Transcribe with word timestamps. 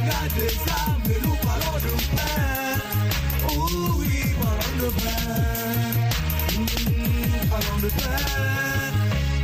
Regardez 0.00 0.48
ça, 0.66 0.78
mais 1.06 1.18
nous 1.24 1.36
parlons 1.46 1.78
de 1.84 1.92
pain. 2.16 2.80
Oh 3.50 3.68
oui, 3.98 4.34
parlons 4.40 4.76
de 4.82 4.90
pain. 5.00 5.20
Mm, 6.58 7.48
parlons 7.50 7.80
de 7.82 7.88
pain. 7.88 8.20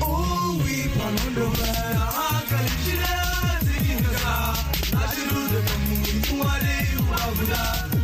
Oh 0.01 0.59
oui, 0.64 0.88
parlons 0.96 1.32
de 1.38 1.46
pain. 1.56 1.82
Hankali 2.17 2.72
shi 2.85 2.95
ne 3.01 3.14
zikin 3.67 4.01
kasa. 4.04 4.37
Na 4.93 5.01
shiru 5.12 5.43
da 5.53 5.61
kanmu, 5.69 5.97
kuma 6.29 6.53
dai 6.63 6.87
ruwa 6.97 7.21
guda. 7.39 7.63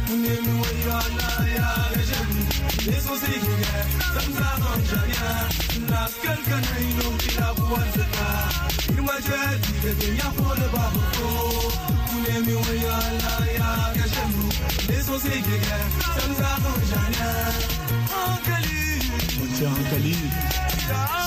Mun 0.09 0.19
nemi 0.23 0.53
wani 0.61 0.85
Allah 1.01 1.43
ya 1.57 1.69
gashe 1.95 2.21
mu. 2.31 2.43
Ne 2.91 2.97
so 3.07 3.15
sai 3.23 3.39
ki 3.45 3.55
ga, 3.63 3.81
zan 4.15 4.29
zaɓan 4.39 4.81
shari'a. 4.91 5.33
Na 5.91 6.01
kankana 6.23 6.73
ino 6.89 7.07
kira 7.23 7.49
kuwan 7.59 7.89
zaka. 7.97 8.27
Girma 8.89 9.17
jaji 9.27 9.73
da 9.83 9.91
zan 10.01 10.17
ya 10.21 10.29
fole 10.37 10.67
babu 10.75 11.01
nemi 12.31 12.55
wani 12.55 12.85
Allah 12.99 13.43
ya 13.59 13.71
gashe 13.99 14.25
mu. 14.33 14.45
Ne 14.89 14.97
so 15.07 15.15
sai 15.25 15.41
ki 15.47 15.57
ga, 15.67 15.77
zan 16.17 16.33
zaɓan 16.41 16.79
shari'a. 16.91 17.31
Hankali. 18.13 18.79
kwanciyar 19.37 19.71
hankali 19.77 20.15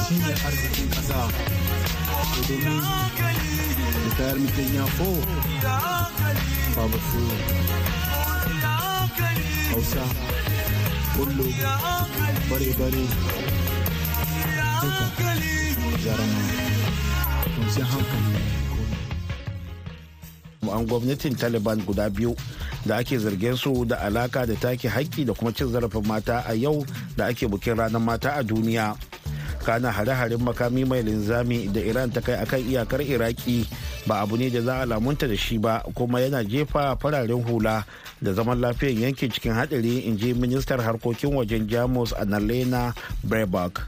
shi 0.07 0.15
ne 0.23 0.33
arzikin 0.47 0.87
ƙasa. 0.95 1.19
Domin 2.47 2.79
da 2.81 2.97
kayar 4.17 4.37
mutum 4.41 4.69
ya 4.77 4.85
fo. 4.97 5.07
Babu 6.75 6.99
su 7.09 7.21
hausa. 9.71 10.03
Kullu. 11.15 11.47
Bare-bare 12.49 13.03
duka 14.81 15.29
jarama 16.03 16.43
kwanciyar 17.55 17.87
hankali. 17.91 18.72
An 20.73 20.85
gwamnatin 20.87 21.35
taliban 21.37 21.79
guda 21.85 22.09
biyu 22.09 22.35
da 22.85 22.97
ake 22.97 23.17
zargin 23.17 23.55
su 23.57 23.85
da 23.85 23.95
alaka 24.01 24.45
da 24.45 24.55
take 24.55 24.89
haƙƙi 24.89 25.25
da 25.25 25.33
kuma 25.33 25.51
cin 25.53 25.67
zarafin 25.71 26.05
mata 26.07 26.43
a 26.47 26.53
yau 26.53 26.85
da 27.15 27.25
ake 27.27 27.47
bukin 27.47 27.77
ranar 27.77 28.01
mata 28.01 28.33
a 28.35 28.43
duniya. 28.43 28.97
Kana 29.63 29.91
hare-haren 29.91 30.39
makami 30.43 30.85
mai 30.85 31.01
linzami 31.03 31.71
da 31.71 31.79
iran 31.79 32.11
ta 32.11 32.19
kai 32.19 32.35
akan 32.35 32.59
iyakar 32.67 32.99
iraki 32.99 33.63
ba 34.07 34.19
abu 34.21 34.35
ne 34.37 34.49
da 34.49 34.61
za 34.61 34.81
a 34.83 34.85
lamunta 34.85 35.27
da 35.27 35.35
shi 35.37 35.57
ba 35.57 35.79
kuma 35.95 36.19
yana 36.19 36.43
jefa 36.43 36.97
fararen 36.99 37.39
hula 37.47 37.85
da 38.21 38.33
zaman 38.33 38.59
lafiyan 38.59 38.99
yankin 39.07 39.31
cikin 39.31 39.53
hadari 39.55 40.03
in 40.03 40.17
ji 40.17 40.33
ministar 40.33 40.79
harkokin 40.83 41.31
wajen 41.31 41.67
jamus 41.67 42.11
annalena 42.19 42.93
baerbock. 43.23 43.87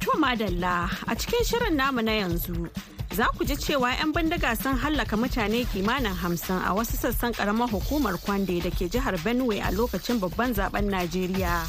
To 0.00 0.10
madalla 0.18 0.86
a 1.10 1.14
cikin 1.18 1.42
shirin 1.42 1.74
namu 1.74 2.02
na 2.02 2.12
yanzu 2.12 2.70
za 3.16 3.26
ku 3.36 3.44
ji 3.44 3.56
cewa 3.56 3.90
'yan 3.96 4.12
bindiga 4.12 4.54
sun 4.56 4.76
hallaka 4.76 5.16
mutane 5.16 5.64
kimanin 5.72 6.12
hamsin 6.14 6.60
a 6.60 6.74
wasu 6.76 6.96
sassan 6.96 7.32
karamar 7.32 7.68
hukumar 7.70 8.14
kwande 8.20 8.60
da 8.60 8.70
ke 8.70 8.88
jihar 8.88 9.16
benue 9.24 9.60
a 9.60 9.70
lokacin 9.72 10.20
babban 10.20 10.52
zaɓen 10.54 10.90
najeriya. 10.92 11.64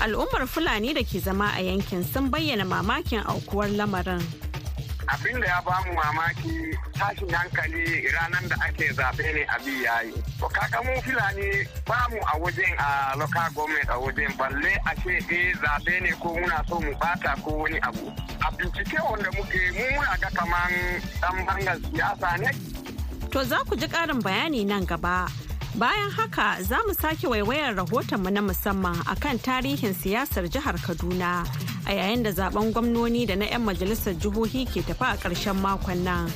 Al'ummar 0.00 0.46
fulani 0.46 0.94
da 0.94 1.02
ke 1.02 1.18
zama 1.20 1.50
a 1.58 1.60
yankin 1.60 2.04
sun 2.04 2.30
bayyana 2.30 2.64
mamakin 2.64 3.26
aukuwar 3.26 3.68
lamarin. 3.74 4.47
Abin 5.14 5.40
da 5.40 5.46
ya 5.46 5.60
ba 5.66 5.76
mu 5.86 5.92
mamaki 5.94 6.76
tashin 6.98 7.30
hankali 7.32 7.84
ranar 8.14 8.44
da 8.48 8.56
ake 8.66 8.86
zaɓe 8.96 9.26
ne 9.34 9.42
abi 9.54 9.74
yayi 9.84 10.12
to 10.40 10.46
kaka 10.48 10.78
mu 10.86 10.92
filani 11.02 11.50
ba 11.86 11.98
mu 12.10 12.18
a 12.32 12.34
wajen 12.42 12.72
a 12.78 13.16
local 13.18 13.48
government 13.54 13.88
a 13.88 13.96
wajen 14.04 14.30
balle 14.38 14.72
a 14.86 14.92
ce 15.02 15.12
eh 15.30 15.52
zaɓe 15.62 15.94
ne 16.02 16.10
ko 16.20 16.28
muna 16.36 16.58
so 16.68 16.80
mu 16.80 16.92
bata 17.00 17.34
ko 17.44 17.50
wani 17.62 17.78
abu. 17.88 18.06
A 18.46 18.48
bincike 18.56 18.98
wanda 19.10 19.30
muke 19.36 19.60
mu 19.76 19.84
muna 19.94 20.14
ga 20.22 20.30
kaman 20.38 20.72
dan 21.20 21.36
bangar 21.46 21.76
siyasa 21.88 22.30
ne. 22.42 22.50
To 23.32 23.44
za 23.44 23.58
ku 23.68 23.76
ji 23.76 23.86
ƙarin 23.88 24.20
bayani 24.22 24.64
nan 24.66 24.84
gaba. 24.86 25.28
Bayan 25.74 26.10
haka 26.10 26.62
za 26.62 26.78
mu 26.86 26.92
sake 26.94 27.26
waiwayar 27.28 27.74
rahotonmu 27.76 28.30
na 28.32 28.40
musamman 28.40 28.96
akan 29.06 29.36
tarihin 29.38 29.94
siyasar 29.94 30.48
jihar 30.48 30.74
kaduna. 30.80 31.44
A 31.88 31.92
yayin 31.92 32.22
da 32.22 32.30
zaɓen 32.30 32.72
gwamnoni 32.72 33.26
da 33.26 33.34
na 33.36 33.46
'yan 33.48 33.64
majalisar 33.64 34.12
jihohi 34.20 34.66
ke 34.68 34.84
tafi 34.84 35.04
a 35.08 35.16
ƙarshen 35.16 35.56
makon 35.56 36.04
nan 36.04 36.28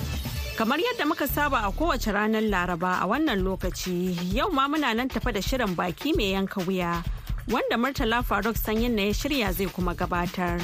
kamar 0.57 0.79
yadda 0.81 1.05
muka 1.07 1.29
saba 1.29 1.61
a 1.69 1.73
kowace 1.73 2.09
ranar 2.13 2.41
laraba 2.41 2.99
a 3.03 3.07
wannan 3.07 3.45
lokaci 3.45 4.17
yau 4.33 4.49
ma 4.51 4.67
muna 4.69 4.97
nan 4.97 5.09
tafa 5.09 5.33
da 5.33 5.41
shirin 5.41 5.77
baki 5.77 6.17
mai 6.17 6.33
yanka 6.33 6.61
wuya 6.65 7.05
wanda 7.53 7.77
murtala 7.77 8.25
faruk 8.25 8.57
sanyin 8.57 8.97
na 8.97 9.03
ya 9.03 9.13
shirya 9.13 9.53
zai 9.53 9.67
kuma 9.69 9.95
gabatar 9.95 10.57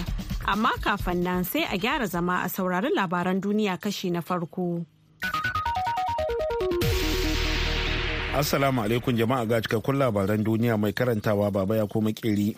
amma 0.48 0.72
kafin 0.80 1.20
nan 1.22 1.44
sai 1.44 1.68
a 1.68 1.76
gyara 1.76 2.06
zama 2.08 2.40
a 2.44 2.48
saurari 2.48 2.88
labaran 2.96 3.40
duniya 3.40 3.76
kashi 3.80 4.08
na 4.10 4.20
farko. 4.24 4.84
Assalamu 8.38 8.80
alaikum 8.86 9.12
jama'a 9.18 9.44
ga 9.50 9.60
cikakkun 9.60 9.98
labaran 9.98 10.40
duniya 10.44 10.78
mai 10.78 10.92
karantawa 10.92 11.50
baba 11.52 11.76
ya 11.76 11.86
kuma 11.86 12.12
kiri. 12.12 12.54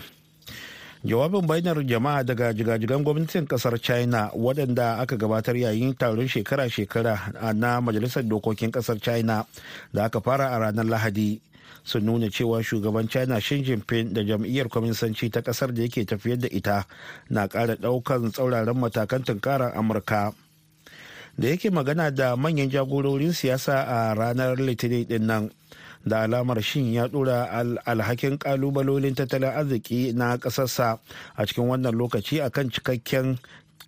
Jawabin 1.01 1.49
bainar 1.49 1.81
jama'a 1.81 2.21
daga 2.25 2.53
jigajigan 2.53 3.01
gwamnatin 3.03 3.47
ƙasar 3.49 3.81
China 3.81 4.29
waɗanda 4.37 5.01
aka 5.01 5.17
gabatar 5.17 5.57
yayin 5.57 5.97
taron 5.97 6.29
shekara-shekara 6.29 7.33
na 7.57 7.81
Majalisar 7.81 8.21
Dokokin 8.29 8.69
ƙasar 8.71 9.01
China 9.01 9.47
da 9.95 10.05
aka 10.05 10.21
fara 10.21 10.53
a 10.53 10.59
ranar 10.61 10.85
Lahadi. 10.85 11.41
sun 11.85 12.05
nuna 12.05 12.29
cewa 12.29 12.61
shugaban 12.63 13.09
china 13.09 13.41
Xi 13.41 13.63
Jinping 13.65 14.13
da 14.13 14.21
jam'iyyar 14.23 14.69
kwaminsanci 14.69 15.31
ta 15.33 15.41
ƙasar 15.41 15.73
da 15.75 15.83
yake 15.83 16.05
tafiyar 16.05 16.39
da 16.39 16.49
ita 16.53 16.85
na 17.31 17.49
ƙara 17.49 17.77
ɗaukan 17.77 18.33
tsauraran 18.33 18.77
matakan 18.77 19.25
tunkarar 19.25 19.73
amurka 19.75 20.35
da 21.39 21.49
yake 21.49 21.71
magana 21.73 22.11
da 22.15 22.37
manyan 22.37 22.69
jagororin 22.71 23.33
siyasa 23.33 23.87
a 23.89 24.15
ranar 24.15 24.57
litinin 24.61 25.07
ɗin 25.09 25.23
nan 25.27 25.51
da 26.07 26.23
alamar 26.25 26.63
shin 26.63 26.93
ya 26.93 27.09
dora 27.09 27.49
alhakin 27.87 28.39
kalubalolin 28.39 29.15
tattalin 29.15 29.53
arziki 29.53 30.13
na 30.15 30.37
kasarsa. 30.39 30.99
A 31.37 31.47
cikin 31.47 31.65
wannan 31.69 31.95
lokaci 31.95 32.41
akan 32.41 32.71
cikakken 32.71 33.39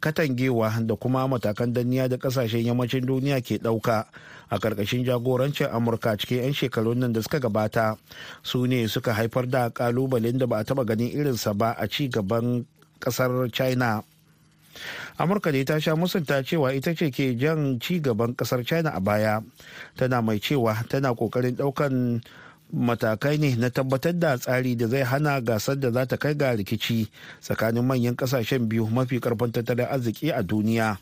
katangewa 0.03 0.69
da 0.83 0.97
kuma 0.99 1.29
matakan 1.29 1.73
danniya 1.73 2.09
da 2.11 2.17
ƙasashen 2.19 2.67
yammacin 2.67 3.07
duniya 3.07 3.39
ke 3.41 3.59
ɗauka 3.63 4.05
a 4.51 4.59
ƙarƙashin 4.59 5.05
jagorancin 5.07 5.71
amurka 5.71 6.17
cikin 6.19 6.43
'yan 6.43 6.53
shekarun 6.53 6.99
nan 6.99 7.13
da 7.13 7.23
suka 7.23 7.39
gabata 7.39 7.97
su 8.43 8.67
ne 8.67 8.87
suka 8.89 9.13
haifar 9.15 9.47
da 9.49 9.71
kalubalen 9.71 10.39
da 10.39 10.47
ba 10.47 10.59
a 10.59 10.65
taba 10.65 10.85
ganin 10.85 11.09
irinsa 11.15 11.55
ba 11.57 11.73
a 11.79 11.87
ci 11.87 12.09
gaban 12.11 12.67
ƙasar 13.01 13.47
china. 13.55 14.03
Amurka 15.19 15.53
dai 15.53 15.65
ta 15.65 15.79
sha 15.79 15.95
musunta 15.97 16.43
cewa 16.43 16.75
ita 16.75 16.95
ce 16.95 17.11
ke 17.11 17.37
jan 17.37 17.79
ci 17.81 18.01
gaban 18.01 18.35
ƙasar 18.37 18.65
china 18.65 18.91
a 18.95 19.01
baya. 19.01 19.41
Tana 19.97 20.23
mai 20.23 20.39
cewa 20.41 20.75
tana 20.89 21.15
ƙoƙarin 21.15 21.57
ɗaukan 21.57 22.21
matakai 22.73 23.39
ne 23.39 23.55
na 23.57 23.69
tabbatar 23.69 24.17
da 24.19 24.37
tsari 24.39 24.77
da 24.77 24.89
zai 24.89 25.03
hana 25.05 25.41
gasar 25.41 25.77
da 25.79 25.91
za 25.93 26.07
ta 26.07 26.17
kai 26.17 26.35
ga 26.35 26.57
rikici 26.57 27.09
tsakanin 27.41 27.85
manyan 27.85 28.17
ƙasashen 28.17 28.69
biyu 28.69 28.89
mafi 28.89 29.21
ƙarfin 29.21 29.53
tattalin 29.53 29.87
arziki 29.87 30.31
a 30.33 30.43
duniya. 30.43 30.97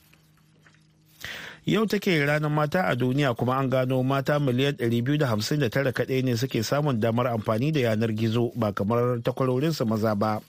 Yau 1.70 1.86
take 1.86 2.10
ranar 2.26 2.50
mata 2.50 2.82
a 2.90 2.98
duniya 2.98 3.30
kuma 3.38 3.54
an 3.62 3.70
gano 3.70 4.02
mata 4.02 4.42
miliyan 4.42 4.74
259 4.74 5.70
kaɗai 5.94 6.26
ne 6.26 6.34
suke 6.34 6.66
samun 6.66 6.98
damar 6.98 7.30
amfani 7.30 7.70
da 7.70 7.80
yanar 7.94 8.10
gizo 8.10 8.50
ba 8.58 8.72
kamar 8.74 9.22
takwarorinsu 9.22 9.86
maza 9.86 10.14
ba. 10.18 10.42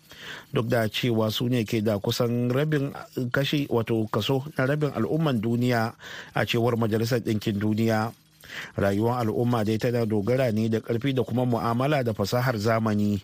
Duk 0.54 0.66
da 0.66 0.90
cewa 0.90 1.30
su 1.30 1.46
ne 1.46 1.62
ke 1.64 1.78
da 1.86 2.02
kusan 2.02 2.50
rabin 2.50 2.90
kashi 3.30 3.68
wato 3.70 4.02
kaso 4.09 4.42
na 4.58 4.66
rabin 4.66 4.90
al'umman 4.98 5.38
duniya 5.38 5.94
a 6.34 6.42
cewar 6.46 6.74
majalisar 6.74 7.22
ɗinkin 7.22 7.62
duniya. 7.62 8.09
Rayuwar 8.76 9.22
al'umma 9.22 9.62
dai 9.64 9.78
tana 9.78 10.06
dogara 10.09 10.50
ne 10.52 10.70
da 10.74 10.80
ƙarfi 10.82 11.14
da 11.14 11.22
kuma 11.22 11.46
mu'amala 11.46 12.02
da 12.03 12.14
fasahar 12.18 12.58
zamani. 12.58 13.22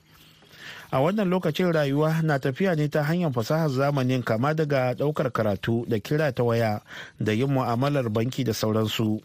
A 0.92 1.00
wannan 1.02 1.28
lokacin 1.30 1.72
rayuwa 1.74 2.22
na 2.22 2.40
tafiya 2.40 2.76
ne 2.76 2.88
ta 2.88 3.04
hanyar 3.04 3.32
fasahar 3.34 3.70
zamanin 3.70 4.24
kama 4.24 4.54
daga 4.54 4.94
ɗaukar 4.94 5.32
karatu 5.32 5.86
da 5.88 6.00
kira 6.00 6.32
ta 6.32 6.44
waya 6.44 6.82
da 7.20 7.32
yin 7.34 7.50
mu'amalar 7.52 8.10
banki 8.10 8.44
da 8.44 8.54
sauransu. 8.54 9.22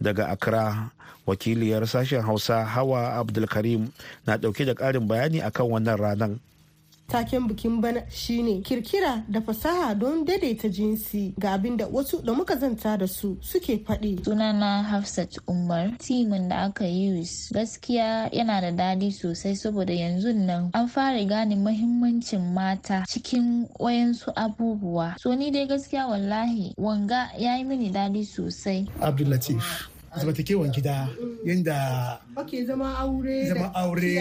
Daga 0.00 0.26
accra 0.28 0.90
wakiliyar 1.26 1.86
sashen 1.86 2.22
hausa 2.22 2.64
hawa 2.64 3.14
abdulkarim 3.18 3.88
na 4.26 4.36
ɗauke 4.36 4.64
da 4.66 4.74
karin 4.74 5.06
bayani 5.08 5.40
akan 5.42 5.66
wannan 5.70 5.96
ranar. 5.98 6.30
Taken 7.08 7.48
bikin 7.48 7.80
bana 7.82 8.02
shine 8.10 8.62
kirkira 8.62 9.22
da 9.28 9.40
fasaha 9.40 9.94
don 9.94 10.24
daidaita 10.24 10.68
jinsi 10.68 11.34
ga 11.38 11.52
abin 11.52 11.76
da 11.76 11.86
wasu 11.86 12.22
da 12.24 12.32
muka 12.34 12.56
zanta 12.56 12.96
da 12.98 13.06
su 13.06 13.36
suke 13.40 13.84
faɗi. 13.84 14.24
Sunana 14.24 14.82
Hafsat 14.82 15.38
Umar, 15.48 15.90
timin 15.98 16.48
da 16.48 16.64
aka 16.66 16.84
yi 16.86 17.22
gaskiya 17.52 18.30
yana 18.32 18.60
da 18.60 18.70
daɗi 18.72 19.12
sosai 19.12 19.54
saboda 19.56 19.92
yanzu 19.92 20.32
nan 20.34 20.70
an 20.74 20.88
fara 20.88 21.24
gane 21.24 21.54
mahimmancin 21.56 22.52
mata 22.54 23.04
cikin 23.06 23.68
wayansu 23.78 24.32
abubuwa. 24.34 25.14
So 25.20 25.34
ni 25.34 25.50
dai 25.50 25.66
gaskiya 25.66 26.08
wallahi 26.08 26.74
wanga 26.78 27.30
ya 27.38 27.56
yi 27.56 27.64
mini 27.64 27.90
daɗi 27.90 28.24
sosai. 28.26 28.88
Abdullatif. 29.00 29.93
Zamantakewan 30.18 30.70
gida 30.72 31.08
yadda 31.44 32.20
Ok 32.36 32.64
zama 32.66 32.98
aure 32.98 33.48
zama 33.48 33.60
da 33.70 33.74
aure 33.74 34.14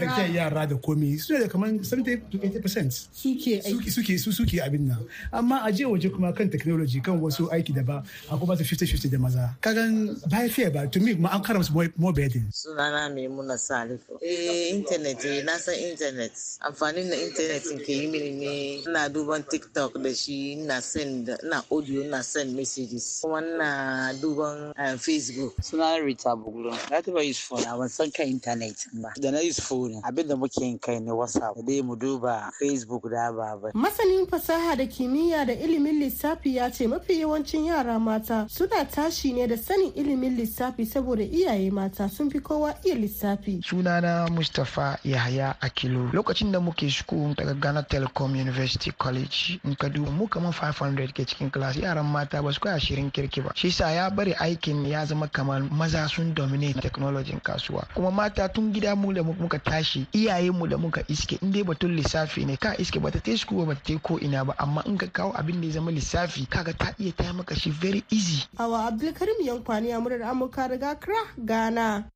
da 0.00 0.06
kiyaye 0.06 0.34
yara 0.34 0.66
da 0.66 0.76
komi 0.76 1.18
su 1.18 1.34
da 1.38 1.48
kamar 1.48 1.68
70 1.70 2.20
to 2.30 2.38
80% 2.38 2.90
suke 3.12 3.62
suke 3.62 3.90
suke 3.90 4.18
su 4.18 4.32
suke 4.32 4.60
abin 4.62 4.88
nan. 4.88 4.98
Amma 5.32 5.60
a 5.64 5.70
je 5.72 5.84
waje 5.84 6.08
kuma 6.12 6.32
kan 6.32 6.48
technology 6.50 7.00
kan 7.00 7.20
wasu 7.20 7.48
aiki 7.52 7.72
da 7.74 7.82
ba 7.82 8.02
akwai 8.30 8.46
ba 8.48 8.56
su 8.56 8.64
50-50 8.64 9.10
da 9.10 9.18
maza. 9.18 9.54
Kagan 9.60 10.16
ba 10.30 10.48
fair 10.48 10.70
ba 10.70 10.86
to 10.88 11.00
me 11.00 11.14
kuma 11.14 11.28
an 11.32 11.42
kara 11.42 11.58
musu 11.58 11.72
more- 11.72 12.12
burden? 12.14 12.48
Sunana 12.52 13.08
maimuna 13.12 13.58
salifu 13.58 14.16
eh 14.22 14.70
intanet 14.72 15.24
eh 15.24 15.42
na 15.44 15.58
san 15.58 15.74
intanet 15.74 16.32
amfanin 16.64 17.08
na 17.10 17.16
intanet 17.16 17.64
ke 17.84 17.88
yi 17.92 18.06
mini 18.06 18.30
ne 18.30 18.52
ina 18.88 19.08
duban 19.08 19.42
tiktok 19.42 19.98
da 20.02 20.14
shi 20.14 20.52
ina 20.52 20.80
send 20.80 21.28
ina 21.44 21.62
audio 21.70 22.02
ina 22.04 22.22
send 22.22 22.54
messages. 22.56 23.20
Kuma 23.22 23.40
ina 23.42 24.12
duban 24.22 24.72
eh, 24.78 24.96
facebook 25.14 25.54
suna 25.62 25.98
Rita 25.98 26.36
Buglo. 26.36 26.70
Na 26.90 27.00
taba 27.02 27.22
use 27.22 27.38
phone 27.40 27.64
a 27.64 27.76
ban 27.78 27.88
san 27.88 28.10
kan 28.10 28.26
internet 28.26 28.86
ba. 28.94 29.08
Da 29.20 29.30
na 29.30 29.38
use 29.40 29.60
phone 29.60 30.00
abin 30.02 30.28
da 30.28 30.34
muke 30.36 30.60
yin 30.60 30.78
kai 30.78 30.98
ne 30.98 31.10
WhatsApp. 31.12 31.54
Da 31.56 31.62
dai 31.62 31.82
mu 31.82 31.96
duba 31.96 32.50
Facebook 32.60 33.08
da 33.10 33.30
ba 33.32 33.70
Masanin 33.74 34.26
fasaha 34.26 34.76
da 34.76 34.86
kimiyya 34.86 35.46
da 35.46 35.52
ilimin 35.52 36.00
lissafi 36.00 36.56
ya 36.56 36.70
ce 36.70 36.86
mafi 36.86 37.20
yawancin 37.20 37.64
yara 37.66 37.98
mata 37.98 38.46
suna 38.50 38.84
tashi 38.84 39.32
ne 39.32 39.46
da 39.46 39.56
sanin 39.56 39.92
ilimin 39.94 40.36
lissafi 40.36 40.86
saboda 40.86 41.22
iyaye 41.22 41.70
mata 41.70 42.08
sun 42.08 42.30
fi 42.30 42.40
kowa 42.40 42.74
iya 42.84 42.94
lissafi. 42.94 43.60
sunana 43.62 44.28
mustapha 44.30 44.98
yahaya 45.04 45.54
akilo 45.60 46.10
lokacin 46.12 46.52
da 46.52 46.60
muke 46.60 46.90
school 46.90 47.34
daga 47.34 47.54
ghana 47.54 47.82
telecom 47.82 48.34
university 48.34 48.90
college 48.98 49.60
in 49.64 49.74
ka 49.76 49.88
duba 49.88 50.10
mu 50.10 50.26
kamar 50.28 50.52
500 50.52 51.12
ke 51.12 51.24
cikin 51.26 51.50
class 51.50 51.76
yaran 51.76 52.06
mata 52.06 52.42
ba 52.42 52.52
su 52.52 52.60
kai 52.60 52.74
ashirin 52.76 53.10
kirki 53.10 53.40
ba 53.42 53.52
shi 53.54 53.70
sa 53.70 53.90
ya 53.90 54.10
bari 54.10 54.34
aikin 54.34 54.84
ya 54.86 55.03
zama 55.06 55.28
kamar 55.28 55.62
maza 55.70 56.08
sun 56.08 56.34
dominate 56.34 56.80
technology 56.80 57.32
kasuwa. 57.42 57.86
Kuma 57.94 58.10
mata 58.10 58.48
tun 58.48 58.72
gida 58.72 58.94
mu 58.96 59.12
da 59.12 59.22
muka 59.22 59.58
tashi 59.58 60.06
iyaye 60.12 60.50
mu 60.50 60.66
da 60.66 60.76
muka 60.76 61.02
iske 61.08 61.38
in 61.42 61.52
dai 61.52 61.62
batun 61.62 61.96
lissafi 61.96 62.44
ne 62.46 62.56
ka 62.56 62.74
iske 62.78 63.00
bata 63.00 63.20
ta 63.20 63.36
school 63.36 63.66
ba 63.66 63.74
ta 63.74 63.98
ko 64.02 64.18
ina 64.18 64.44
ba. 64.44 64.54
Amma 64.58 64.82
in 64.86 64.98
ka 64.98 65.06
kawo 65.06 65.32
abin 65.36 65.60
da 65.60 65.66
ya 65.66 65.72
zama 65.72 65.90
lissafi 65.90 66.46
kaga 66.46 66.72
ta 66.72 66.94
iya 66.98 67.12
ta 67.12 67.32
maka 67.32 67.54
shi 67.54 67.70
very 67.70 68.02
easy. 68.10 68.44
Awa 68.58 68.86
Abdulkarim 68.90 69.40
Yankwani 69.46 69.92
a 69.92 70.00
murar 70.00 70.22
Amurka 70.22 70.68
daga 70.68 70.90
Accra, 70.90 71.20
Ghana. 71.44 72.10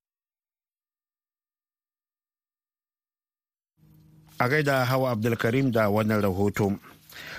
a 4.41 4.49
gaida 4.49 4.85
hawa 4.85 5.11
abdulkarim 5.11 5.71
da 5.73 5.89
wannan 5.91 6.23
rahoto. 6.23 6.79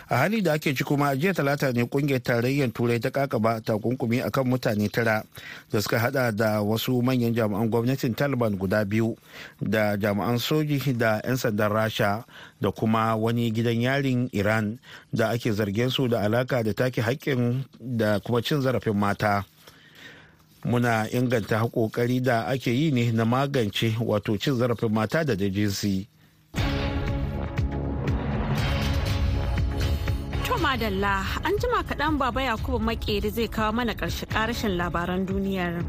A 0.09 0.17
hali 0.17 0.41
da 0.41 0.53
ake 0.53 0.73
ci 0.73 0.83
kuma 0.83 1.15
jiya 1.15 1.33
talata 1.33 1.71
ne 1.71 1.83
ƙungiyar 1.85 2.19
tarayyar 2.23 2.73
turai 2.73 2.99
ta 2.99 3.09
kakaba 3.11 3.61
takunkumi 3.61 4.21
akan 4.25 4.47
mutane 4.49 4.89
tara 4.91 5.23
da 5.71 5.79
suka 5.81 5.99
hada 5.99 6.31
da 6.31 6.61
wasu 6.61 7.01
manyan 7.01 7.33
jami'an 7.33 7.69
gwamnatin 7.69 8.15
taliban 8.15 8.57
guda 8.57 8.85
biyu 8.85 9.15
da 9.61 9.97
jami'an 9.97 10.39
soji 10.39 10.97
da 10.97 11.21
'yan 11.23 11.37
sandan 11.37 11.69
rasha 11.71 12.25
da 12.61 12.71
kuma 12.71 13.15
wani 13.15 13.51
gidan 13.51 13.81
yarin 13.81 14.29
iran 14.33 14.79
da 15.13 15.29
ake 15.29 15.51
zargin 15.53 15.89
su 15.91 16.07
da 16.07 16.21
alaka 16.25 16.63
da 16.63 16.73
take 16.73 17.01
haƙƙin 17.01 17.63
da 17.79 18.19
kuma 18.19 18.41
cin 18.41 18.61
zarafin 18.61 18.97
mata 18.97 19.45
muna 20.65 21.05
inganta 21.13 21.61
haƙoƙari 21.61 22.21
da 22.23 22.45
ake 22.49 22.71
yi 22.73 22.91
ne 22.91 23.11
na 23.11 23.25
magance 23.25 23.93
wato 24.01 24.37
cin 24.41 24.57
zarafin 24.57 24.91
mata 24.91 25.23
da 25.23 25.35
jinsi. 25.35 26.07
Madalla 30.69 31.25
an 31.43 31.57
jima 31.57 31.81
kaɗan 31.83 32.17
baba 32.19 32.41
Yakubu 32.41 32.79
makeri 32.79 33.29
zai 33.31 33.47
kawo 33.47 33.71
mana 33.73 33.93
ƙarshe 33.95 34.25
ƙarashin 34.29 34.77
labaran 34.77 35.25
duniyar. 35.25 35.83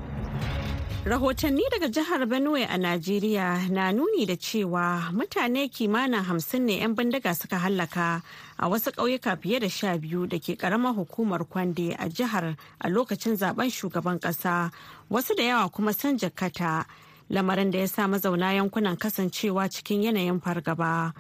Rahotanni 1.05 1.61
daga 1.71 1.88
jihar 1.93 2.25
Benue 2.27 2.65
a 2.65 2.79
Najeriya 2.79 3.69
na 3.71 3.93
nuni 3.93 4.25
da 4.27 4.37
cewa 4.37 5.12
mutane 5.12 5.69
kimanin 5.69 6.25
hamsin 6.25 6.65
ne 6.65 6.81
'yan 6.81 6.94
bindiga 6.97 7.35
suka 7.37 7.59
hallaka 7.59 8.23
a 8.59 8.69
wasu 8.71 8.91
ƙauyuka 8.97 9.37
fiye 9.37 9.61
da 9.61 9.69
sha 9.69 9.99
biyu 9.99 10.27
da 10.27 10.38
ke 10.38 10.56
ƙaramar 10.56 10.97
hukumar 10.97 11.44
Kwande 11.44 11.94
a 11.99 12.09
jihar 12.09 12.56
a 12.81 12.88
lokacin 12.88 13.37
zaɓen 13.37 13.69
shugaban 13.69 14.19
ƙasa 14.19 14.71
wasu 15.11 15.37
da 15.37 15.43
yawa 15.43 15.69
kuma 15.71 15.93
sun 15.93 16.17
jakkata 16.17 16.87
lamarin 17.31 17.71
da 17.71 17.81
ya 17.81 17.87
sa 17.87 18.09
mazauna 18.09 18.56
yankunan 18.56 18.97
kasancewa 18.97 19.69
cikin 19.69 20.03
yanayin 20.09 20.41
fargaba. 20.41 21.12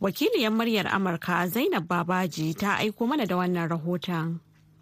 Wakiliyar 0.00 0.52
muryar 0.52 0.86
Amurka 0.86 1.48
Zainab 1.48 1.86
Babaji 1.88 2.54
ta 2.54 2.76
aiko 2.78 3.06
mana 3.06 3.26
da 3.26 3.36
wannan 3.36 3.68
rahoton. 3.68 4.40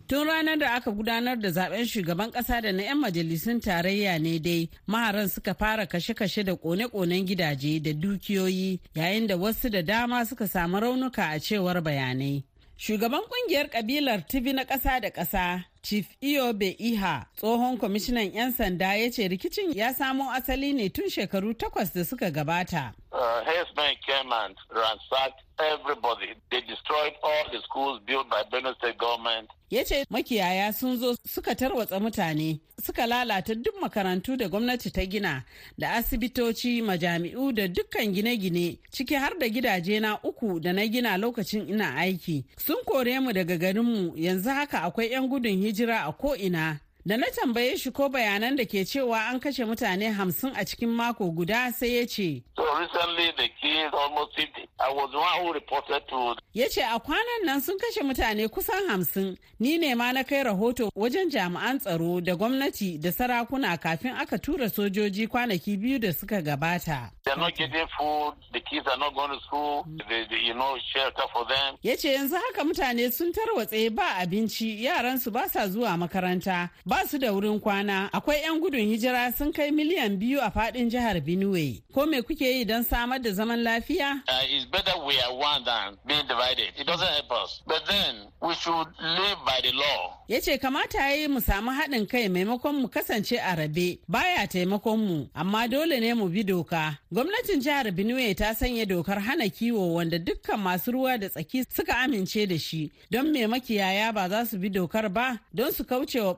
Tun 0.08 0.26
ranar 0.26 0.58
da 0.58 0.74
aka 0.74 0.90
gudanar 0.90 1.36
da 1.40 1.48
zaɓen 1.50 1.86
shugaban 1.86 2.32
kasa 2.32 2.60
da 2.60 2.72
na 2.72 2.82
'yan 2.82 2.98
majalisun 2.98 3.60
tarayya 3.60 4.18
ne 4.20 4.38
dai 4.38 4.68
maharan 4.86 5.28
suka 5.28 5.54
fara 5.54 5.86
kashe-kashe 5.86 6.44
da 6.44 6.56
kone-konen 6.56 7.24
gidaje 7.26 7.80
da 7.82 7.92
dukiyoyi 7.92 8.80
yayin 8.94 9.26
da 9.26 9.36
wasu 9.36 9.70
da 9.70 9.82
dama 9.82 10.26
suka 10.26 10.46
samu 10.48 10.80
raunuka 10.80 11.22
a 11.30 11.38
cewar 11.40 11.80
bayanai. 11.80 12.42
Shugaban 12.78 13.22
ƙungiyar 13.22 13.70
kabilar 13.70 14.26
Tibi 14.26 14.52
na 14.52 14.64
ƙasa 14.64 15.00
da 15.00 15.10
ƙasa 15.10 15.64
Chief 15.82 16.06
Iyobe 16.22 16.76
Iha, 16.80 17.26
tsohon 17.36 17.78
kwamishinan 17.78 18.32
'yan 18.34 18.52
sanda 18.52 18.94
ya 18.96 19.10
ce 19.10 19.28
rikicin 19.28 19.74
ya 19.76 19.92
samo 19.94 20.30
asali 20.32 20.72
ne 20.74 20.88
tun 20.88 21.08
shekaru 21.10 21.54
takwas 21.54 21.92
da 21.94 22.02
suka 22.04 22.30
gabata. 22.30 22.94
uh, 23.12 23.44
herdsmen 23.44 23.94
came 24.06 24.32
and 24.32 24.56
ransacked 24.74 25.42
everybody. 25.58 26.32
They 26.50 26.62
destroyed 26.62 27.12
all 27.22 27.44
the 27.52 27.60
schools 27.62 28.00
built 28.06 28.28
by 28.30 28.42
Benue 28.50 28.74
State 28.78 28.98
government. 28.98 29.50
ya 29.70 29.84
ce 29.84 30.04
makiyaya 30.10 30.72
sun 30.74 30.96
zo 30.98 31.14
suka 31.26 31.54
tarwatsa 31.54 32.00
mutane 32.00 32.60
suka 32.86 33.06
lalata 33.06 33.54
duk 33.54 33.74
makarantu 33.80 34.36
da 34.36 34.48
gwamnati 34.48 34.90
ta 34.90 35.06
gina 35.06 35.42
da 35.78 35.92
asibitoci 35.92 36.82
majami'u 36.82 37.52
da 37.52 37.68
dukkan 37.68 38.12
gine-gine 38.12 38.78
ciki 38.90 39.14
har 39.14 39.38
da 39.38 39.48
gidaje 39.48 40.00
na 40.00 40.18
uku 40.22 40.60
da 40.60 40.72
na 40.72 40.86
gina 40.86 41.16
lokacin 41.16 41.68
ina 41.68 41.96
aiki. 41.96 42.44
Sun 42.58 42.76
kore 42.84 43.20
mu 43.20 43.32
daga 43.32 43.56
garinmu 43.56 44.12
yanzu 44.16 44.50
haka 44.50 44.82
akwai 44.82 45.10
'yan 45.10 45.28
gudun 45.28 45.62
hijira 45.62 46.04
a 46.06 46.12
ko'ina. 46.12 46.80
Da 47.06 47.16
na 47.16 47.26
tambaye 47.30 47.76
shi 47.78 47.90
ko 47.90 48.08
bayanan 48.08 48.56
da 48.56 48.64
ke 48.64 48.84
cewa 48.84 49.28
an 49.30 49.40
kashe 49.40 49.64
mutane 49.64 50.12
hamsin 50.12 50.52
a 50.56 50.64
cikin 50.64 50.88
mako 50.88 51.30
guda 51.30 51.72
sai 51.72 51.86
ya 52.00 52.06
ce 52.06 52.42
So 52.56 52.64
recently 52.80 53.30
they 53.36 53.50
killed 53.60 53.92
almost 53.94 54.36
50. 54.36 54.68
I 54.80 54.90
was 54.92 55.10
the 55.12 55.18
one 55.18 55.42
who 55.46 55.52
reported 55.52 56.02
to 56.08 56.34
ya 56.54 56.66
ce 56.68 56.78
a 56.78 56.98
kwanan 57.00 57.44
nan 57.44 57.60
sun 57.60 57.76
kashe 57.78 58.00
mutane 58.02 58.48
kusan 58.48 58.88
hamsin 58.88 59.36
ni 59.60 59.76
ne 59.78 59.94
ma 59.94 60.12
na 60.12 60.22
kai 60.22 60.44
rahoto 60.44 60.90
wajen 60.96 61.30
jami'an 61.30 61.78
tsaro 61.80 62.20
da 62.24 62.34
gwamnati 62.36 62.98
da 63.00 63.10
sarakuna 63.12 63.76
kafin 63.78 64.14
aka 64.16 64.38
tura 64.38 64.70
sojoji 64.70 65.26
kwanaki 65.28 65.76
biyu 65.76 65.98
da 65.98 66.12
suka 66.12 66.40
gabata 66.42 67.10
they're 67.24 67.36
not 67.36 67.54
getting 67.56 67.86
food, 67.98 68.34
the 68.52 68.60
kids 68.60 68.86
are 68.86 68.98
not 68.98 69.14
going 69.14 69.30
to 69.30 69.40
school, 69.46 69.86
they, 70.08 70.26
they, 70.30 70.40
you 70.44 70.52
know, 70.54 70.76
shelter 70.92 71.22
for 71.32 71.44
them. 71.48 71.76
ya 71.82 71.96
ce 71.96 72.12
yanzu 72.14 72.34
haka 72.36 72.64
mutane 72.64 73.10
sun 73.12 73.32
tarwatse 73.32 73.90
ba 73.94 74.16
abinci 74.20 74.84
yaransu 74.84 75.30
ba 75.32 75.48
sa 75.48 75.68
zuwa 75.68 75.96
makaranta 75.96 76.70
ba 76.94 77.08
su 77.08 77.18
da 77.18 77.32
wurin 77.32 77.60
kwana. 77.60 78.08
Akwai 78.12 78.42
'yan 78.42 78.60
gudun 78.60 78.80
hijira 78.80 79.32
sun 79.32 79.52
kai 79.52 79.70
miliyan 79.70 80.16
biyu 80.20 80.40
a 80.40 80.50
faɗin 80.50 80.90
jihar 80.90 81.20
benue. 81.20 81.82
Ko 81.94 82.06
me 82.06 82.22
kuke 82.22 82.46
yi 82.46 82.64
don 82.64 82.84
samar 82.84 83.18
da 83.18 83.32
zaman 83.32 83.62
lafiya? 83.64 84.22
Uh, 84.28 84.42
it's 84.48 84.64
better 84.66 84.92
we 85.06 85.18
are 85.20 85.34
one 85.34 85.64
than 85.64 85.96
being 86.06 86.26
divided. 86.28 86.70
It 86.78 86.86
doesn't 86.86 87.08
help 87.08 87.32
us. 87.42 87.62
But 87.66 87.82
then 87.86 88.14
we 88.42 88.54
should 88.54 88.86
live 89.00 89.38
by 89.44 89.60
the 89.62 89.72
law. 89.72 90.14
ya 90.28 90.40
ce 90.40 90.58
kamata 90.58 90.98
ya 90.98 91.14
yi 91.14 91.28
mu 91.28 91.40
samu 91.40 91.70
haɗin 91.70 92.06
kai 92.08 92.28
maimakon 92.28 92.74
mu 92.80 92.88
kasance 92.88 93.36
a 93.38 93.54
rabe. 93.56 93.98
Baya 94.08 94.46
taimakon 94.46 94.96
mu 94.98 95.26
amma 95.34 95.68
dole 95.68 96.00
ne 96.00 96.14
mu 96.14 96.28
bi 96.28 96.42
doka. 96.42 96.98
Gwamnatin 97.12 97.60
jihar 97.60 97.90
benue 97.92 98.34
ta 98.34 98.54
sanya 98.54 98.86
dokar 98.86 99.20
hana 99.20 99.48
kiwo 99.48 99.94
wanda 99.94 100.18
dukkan 100.18 100.56
masu 100.60 100.92
ruwa 100.92 101.18
da 101.20 101.28
tsaki 101.28 101.64
suka 101.68 101.92
amince 101.98 102.46
da 102.48 102.58
shi. 102.58 102.90
Don 103.10 103.30
me 103.32 103.46
makiyaya 103.46 104.14
ba 104.14 104.28
za 104.28 104.44
su 104.46 104.56
bi 104.58 104.70
dokar 104.70 105.08
ba? 105.12 105.38
Don 105.52 105.72
su 105.72 105.84
kauce 105.84 106.20
wa 106.20 106.34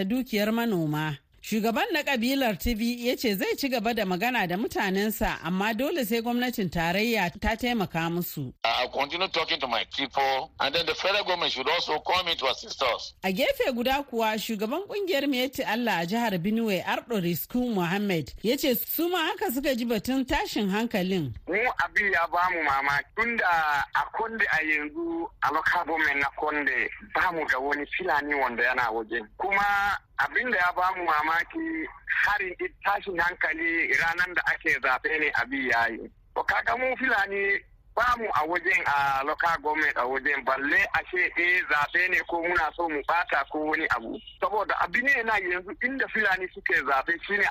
ɓarnata 0.00 0.04
dukiyar 0.04 0.50
manoma. 0.52 1.18
Shugaban 1.42 1.86
na 1.92 2.02
kabilar 2.02 2.58
TV 2.58 3.06
ya 3.08 3.16
ce 3.16 3.34
zai 3.34 3.56
ci 3.56 3.68
gaba 3.68 3.94
da 3.94 4.04
magana 4.04 4.46
da 4.46 4.56
mutanensa 4.56 5.38
amma 5.42 5.72
dole 5.74 6.04
sai 6.04 6.20
gwamnatin 6.20 6.68
tarayya 6.70 7.30
ta 7.40 7.56
taimaka 7.56 8.10
musu. 8.10 8.52
I'll 8.62 8.88
continue 8.90 9.26
talking 9.28 9.58
to 9.60 9.66
my 9.66 9.84
people, 9.96 10.50
and 10.60 10.74
then 10.74 10.84
the 10.84 10.94
federal 10.94 11.24
government 11.24 11.52
should 11.52 11.66
also 11.68 11.98
come 12.00 12.28
in 12.28 12.36
to 12.36 12.46
assist 12.50 12.82
us. 12.82 13.14
A 13.24 13.32
gefe 13.32 13.72
guda 13.74 14.02
kuwa 14.02 14.38
shugaban 14.38 14.82
ƙungiyar 14.86 15.26
Meti 15.28 15.62
Allah 15.66 16.00
a 16.02 16.06
jihar 16.06 16.36
Benue 16.38 16.84
Ardo 16.84 17.18
Risku 17.20 17.72
Muhammad 17.74 18.32
ya 18.42 18.56
ce 18.56 18.74
su 18.74 19.08
ma 19.08 19.18
haka 19.18 19.50
suka 19.50 19.74
ji 19.74 19.86
batun 19.86 20.26
tashin 20.26 20.68
hankalin. 20.68 21.32
mu 21.48 21.56
abin 21.84 22.12
ya 22.12 22.26
ba 22.30 22.48
mu 22.52 22.62
mamaki 22.62 23.06
tunda 23.16 23.84
a 23.94 24.02
konde 24.12 24.44
a 24.52 24.60
yanzu 24.62 25.26
a 25.42 25.52
local 25.54 25.84
government 25.86 26.20
na 26.20 26.28
konde 26.38 26.88
ba 27.14 27.32
mu 27.32 27.46
da 27.48 27.58
wani 27.58 27.86
filani 27.96 28.34
wanda 28.34 28.62
yana 28.62 28.90
waje 28.92 29.20
kuma 29.38 29.96
abin 30.24 30.50
da 30.50 30.58
ya 30.58 30.72
ba 30.76 30.92
mu 30.96 31.04
mamaki 31.04 31.86
harin 32.24 32.54
tashin 32.84 33.18
hankali 33.18 33.92
ranar 33.94 34.34
da 34.34 34.42
ake 34.52 34.78
zaɓe 34.82 35.18
ne 35.20 35.30
abi 35.40 35.68
yayi 35.70 36.10
to 36.34 36.42
kaga 36.44 36.76
mu 36.76 36.96
filani 36.96 37.58
ba 37.96 38.14
mu 38.18 38.28
a 38.34 38.46
wajen 38.46 38.82
a 38.86 39.24
local 39.24 39.56
government 39.62 39.96
a 39.96 40.04
wajen 40.06 40.44
balle 40.44 40.80
a 40.94 41.00
ce 41.10 41.32
eh 41.36 41.62
zaɓe 41.70 42.08
ne 42.10 42.20
ko 42.28 42.42
muna 42.42 42.70
so 42.76 42.88
mu 42.88 43.02
bata 43.08 43.44
ko 43.50 43.58
wani 43.66 43.86
abu. 43.90 44.18
Saboda 44.40 44.74
abin 44.80 45.04
ne 45.04 45.22
na 45.22 45.36
yanzu 45.38 45.72
inda 45.82 46.06
filani 46.08 46.46
suke 46.54 46.74
zaɓe 46.86 47.12
shine 47.26 47.44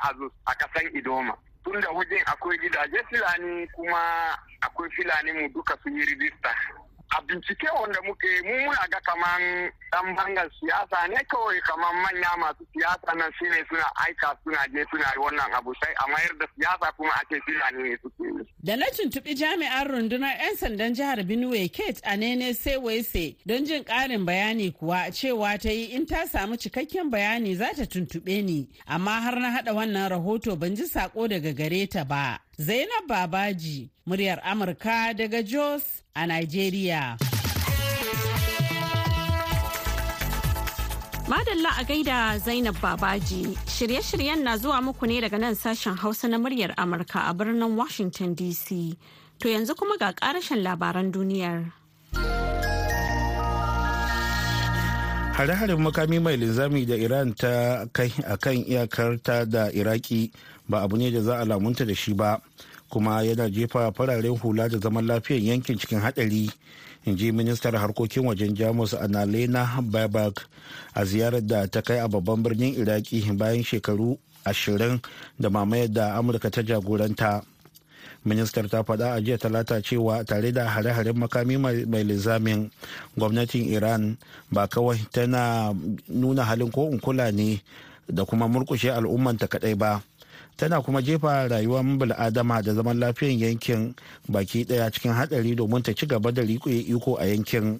a 0.45 0.53
kasan 0.55 0.87
idoma. 0.95 1.35
Tunda 1.63 1.89
wajen 1.91 2.23
akwai 2.25 2.57
gidaje 2.57 2.97
filani 3.09 3.67
kuma 3.75 3.99
akwai 4.61 4.89
filani 4.95 5.31
mu 5.33 5.49
duka 5.53 5.77
sun 5.83 5.97
yi 5.97 6.05
rijista. 6.05 6.55
A 7.17 7.21
bincike 7.21 7.67
wanda 7.81 7.99
muke 8.07 8.29
mu 8.45 8.53
muna 8.65 8.85
ga 8.91 8.99
kaman 9.07 9.71
dan 9.91 10.15
bangar 10.15 10.49
siyasa 10.59 11.07
ne 11.09 11.21
kawai 11.31 11.59
kaman 11.67 11.95
manya 12.03 12.31
masu 12.37 12.63
siyasa 12.73 13.15
nan 13.17 13.31
shine 13.39 13.65
suna 13.69 13.85
aika 14.05 14.37
suna 14.43 14.61
je 14.73 14.85
suna 14.91 15.09
yi 15.15 15.19
wannan 15.23 15.53
abu 15.57 15.73
sai 15.81 15.93
a 16.03 16.05
mayar 16.11 16.33
da 16.39 16.45
siyasa 16.55 16.91
kuma 16.97 17.09
ake 17.21 17.41
filani 17.45 17.83
ne 17.89 17.97
suke. 18.01 18.45
Da 18.63 18.75
na 18.75 18.85
tuntuɓi 18.85 19.33
jami'an 19.35 19.87
rundunar 19.87 20.35
'yan 20.39 20.55
sandan 20.57 20.93
jihar 20.93 21.23
Benue 21.23 21.69
Kate 21.71 22.01
Anene 22.03 22.53
Sewese 22.53 23.35
don 23.45 23.65
jin 23.65 23.83
ƙarin 23.83 24.25
bayani 24.25 24.71
kuwa 24.71 25.09
cewa 25.11 25.57
ta 25.59 25.69
yi 25.69 25.95
in 25.95 26.05
ta 26.05 26.25
samu 26.27 26.57
cikakken 26.57 27.09
bayani 27.09 27.55
za 27.55 27.73
ta 27.75 27.83
tuntuɓe 27.89 28.43
ni 28.43 28.69
amma 28.87 29.21
har 29.21 29.35
na 29.39 29.49
haɗa 29.57 29.73
wannan 29.73 30.09
rahoto 30.09 30.55
ban 30.59 30.75
ji 30.75 30.85
sako 30.85 31.27
daga 31.27 31.53
gare 31.53 31.87
ta 31.87 32.03
ba. 32.03 32.39
Zainab 32.59 33.07
Babaji, 33.07 33.89
muryar 34.05 34.41
Amurka 34.43 35.13
daga 35.15 35.41
Jos 35.47 36.03
a 36.13 36.27
Nigeria. 36.27 37.15
Madalla 41.25 41.71
a 41.79 41.85
gaida 41.85 42.37
Zainab 42.39 42.75
Babaji, 42.81 43.55
shirye-shiryen 43.65 44.43
na 44.43 44.57
zuwa 44.57 44.81
muku 44.81 45.07
ne 45.07 45.21
daga 45.21 45.39
nan 45.39 45.55
sashen 45.55 45.95
Hausa 45.97 46.27
na 46.27 46.37
muryar 46.37 46.75
Amurka 46.75 47.29
a 47.29 47.33
birnin 47.33 47.77
Washington 47.77 48.35
DC. 48.35 48.97
To 49.39 49.47
yanzu 49.47 49.73
kuma 49.77 49.97
ga 49.97 50.11
karashen 50.11 50.59
labaran 50.61 51.13
duniyar. 51.13 51.71
hare-haren 55.39 55.79
makami 55.79 56.19
mai 56.19 56.35
linzami 56.35 56.83
da 56.85 56.95
iran 56.99 57.31
ta 57.33 57.85
kai 57.95 58.11
a 58.27 58.35
kan 58.37 58.59
iyakarta 58.59 59.45
da 59.47 59.71
iraki 59.71 60.33
ba 60.69 60.81
abu 60.81 60.97
ne 60.97 61.11
da 61.11 61.21
za 61.21 61.37
a 61.39 61.45
lamunta 61.45 61.85
da 61.85 61.93
shi 61.95 62.13
ba 62.13 62.41
kuma 62.89 63.23
yana 63.23 63.49
jefa 63.49 63.91
fararen 63.91 64.37
hula 64.37 64.69
da 64.69 64.77
zaman 64.77 65.05
lafiyar 65.05 65.41
yankin 65.41 65.77
cikin 65.77 65.99
hadari 65.99 66.49
in 67.05 67.17
ji 67.17 67.31
ministar 67.31 67.73
harkokin 67.75 68.25
wajen 68.25 68.55
jamus 68.55 68.93
annalena 68.93 69.81
baibak 69.81 70.45
a 70.93 71.05
ziyarar 71.05 71.41
da 71.41 71.67
ta 71.67 71.81
kai 71.81 71.97
a 71.99 72.07
babban 72.07 72.43
birnin 72.43 72.75
iraki 72.75 73.21
bayan 73.37 73.63
shekaru 73.63 74.17
ashirin 74.45 74.99
da 75.39 75.49
mamayar 75.49 75.87
da 75.91 76.15
amurka 76.17 76.49
ta 76.51 76.61
jagoranta. 76.61 77.41
Ministar 78.25 78.67
ta 78.69 78.83
faɗa 78.83 79.13
a 79.15 79.21
jiya 79.21 79.37
talata 79.37 79.79
cewa 79.81 80.23
tare 80.27 80.51
da 80.51 80.67
hare-haren 80.67 81.15
makami 81.15 81.55
mai 81.57 82.03
linzamin 82.03 82.67
gwamnatin 83.17 83.63
iran 83.71 84.17
ba 84.51 84.67
kawai 84.67 84.99
tana 85.11 85.71
nuna 86.09 86.43
halin 86.43 86.67
ko 86.71 86.91
kula 86.99 87.31
ne 87.31 87.61
da 88.11 88.25
kuma 88.25 88.47
murkushe 88.51 88.91
al'ummanta 88.91 89.47
kadai 89.47 89.75
ba 89.75 90.03
tana 90.59 90.81
kuma 90.83 90.99
jefa 91.01 91.47
rayuwar 91.47 91.83
bil'adama 91.87 92.59
da 92.61 92.73
zaman 92.75 92.99
lafiyan 92.99 93.39
yankin 93.39 93.95
baki 94.27 94.65
ɗaya 94.67 94.91
cikin 94.91 95.13
hadari 95.15 95.55
domin 95.55 95.79
ta 95.83 95.93
ci 95.95 96.03
gaba 96.05 96.31
da 96.35 96.41
iko 96.43 97.15
a 97.15 97.25
yankin. 97.31 97.79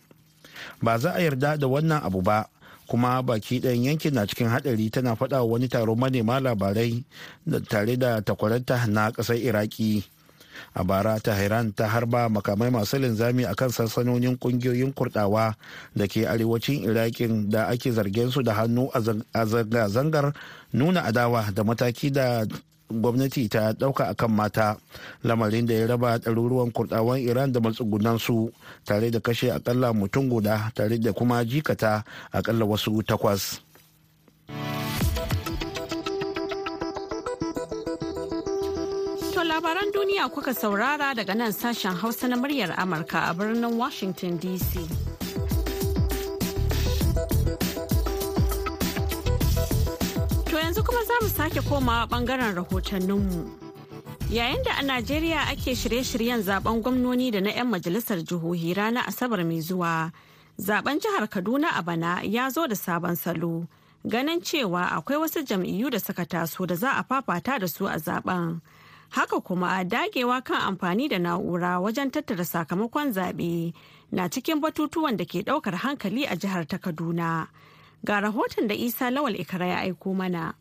Ba 0.81 0.95
za 0.97 1.11
a 1.11 1.19
yarda 1.19 1.57
da 1.59 1.67
wannan 1.67 1.99
abu 2.03 2.21
ba 2.23 2.47
kuma 2.87 3.19
baki 3.21 3.59
ɗayan 3.59 3.83
yankin 3.91 4.13
na 4.15 4.23
cikin 4.25 4.47
hadari 4.47 4.87
tana 4.89 5.15
faɗa 5.19 5.43
wani 5.43 5.67
taron 5.67 5.99
manema 5.99 6.39
labarai 6.39 7.03
tare 7.67 7.97
da 7.99 8.21
takwaranta 8.23 8.87
na 8.87 9.11
ƙasar 9.11 9.35
iraki. 9.35 10.03
A 10.75 10.83
bara 10.83 11.19
tehran 11.19 11.71
ta 11.75 11.87
harba 11.87 12.29
makamai 12.29 12.71
masu 12.71 12.95
linzami 12.99 13.43
a 13.43 13.55
kan 13.55 13.69
sansanonin 13.71 14.37
ƙungiyoyin 14.39 14.93
kurdawa 14.95 15.55
da 15.95 16.07
ke 16.07 16.23
arewacin 16.27 16.83
irakin 16.87 17.49
da 17.49 17.67
ake 17.67 17.91
zargin 17.91 18.31
su 18.31 18.41
da 18.43 18.53
hannu 18.53 18.87
a 18.93 19.45
zanga-zangar 19.45 20.31
nuna 20.73 21.01
adawa 21.03 21.51
da 21.53 21.63
mataki 21.63 22.11
da 22.11 22.45
gwamnati 22.91 23.49
ta 23.49 23.71
ɗauka 23.73 24.07
akan 24.09 24.31
mata 24.31 24.77
lamarin 25.23 25.65
da 25.65 25.73
ya 25.73 25.87
raba 25.87 26.17
ɗaruruwan 26.17 26.71
kurdawan 26.73 27.19
iran 27.21 27.51
da 27.51 27.59
matsugunansu 27.59 28.51
tare 28.85 29.11
da 29.11 29.19
kashe 29.19 29.51
akalla 29.51 29.93
mutum 29.93 30.29
guda 30.29 30.71
tare 30.75 30.97
da 30.99 31.13
kuma 31.13 31.45
jikata 31.45 32.03
akalla 32.31 32.65
wasu 32.65 33.03
takwas. 33.03 33.61
labaran 39.59 39.91
duniya 39.91 40.29
kuka 40.31 40.53
saurara 40.53 41.11
daga 41.15 41.35
nan 41.35 41.51
sashen 41.51 41.91
hausa 41.91 42.27
na 42.27 42.37
muryar 42.37 42.71
amurka 42.79 43.27
a 43.29 43.33
birnin 43.33 43.75
washington 43.77 44.39
dc 44.39 44.71
yanzu 50.69 50.83
kuma 50.83 51.03
za 51.03 51.13
mu 51.21 51.29
sake 51.29 51.61
komawa 51.61 52.05
ɓangaren 52.05 52.53
rahotanninmu. 52.55 53.41
Yayin 54.29 54.63
da 54.63 54.71
a 54.77 54.83
najeriya 54.83 55.41
ake 55.49 55.73
shirye-shiryen 55.75 56.41
zaɓen 56.45 56.81
gwamnoni 56.83 57.31
da 57.31 57.39
na 57.41 57.49
'yan 57.49 57.67
majalisar 57.67 58.21
jihohi 58.21 58.73
ranar 58.77 59.03
asabar 59.09 59.41
mai 59.43 59.61
zuwa 59.61 60.11
zaɓen 60.61 60.99
jihar 61.01 61.27
kaduna 61.27 61.69
a 61.73 61.81
bana 61.81 62.21
ya 62.23 62.49
zo 62.49 62.67
da 62.67 62.75
sabon 62.75 63.15
salo 63.15 63.65
ganin 64.05 64.41
cewa 64.41 64.85
akwai 64.93 65.17
wasu 65.17 65.41
jam'iyyu 65.41 65.89
da 65.89 65.97
suka 65.99 66.25
taso 66.25 66.65
da 66.67 66.75
za 66.75 66.91
a 67.01 67.03
fafata 67.03 67.57
da 67.59 67.65
su 67.67 67.87
a 67.87 67.97
zaɓen. 67.97 68.61
Haka 69.09 69.41
kuma 69.41 69.83
dagewa 69.83 70.43
kan 70.45 70.61
amfani 70.61 71.09
da 71.09 71.17
na'ura 71.17 71.81
wajen 71.81 72.11
tattara 72.13 72.45
sakamakon 72.45 73.09
zaɓe 73.13 73.73
na 74.11 74.29
cikin 74.29 74.61
batutuwan 74.61 75.17
da 75.17 75.25
ke 75.25 75.41
ɗaukar 75.41 75.81
hankali 75.81 76.25
a 76.29 76.37
jihar 76.37 76.67
ta 76.69 76.77
kaduna. 76.77 77.47
Ga 78.05 78.21
rahoton 78.21 78.67
da 78.67 78.75
isa 78.75 79.09
lawal 79.11 79.35
ikara 79.35 79.65
ya 79.67 79.77
aiko 79.81 80.13
mana. 80.15 80.53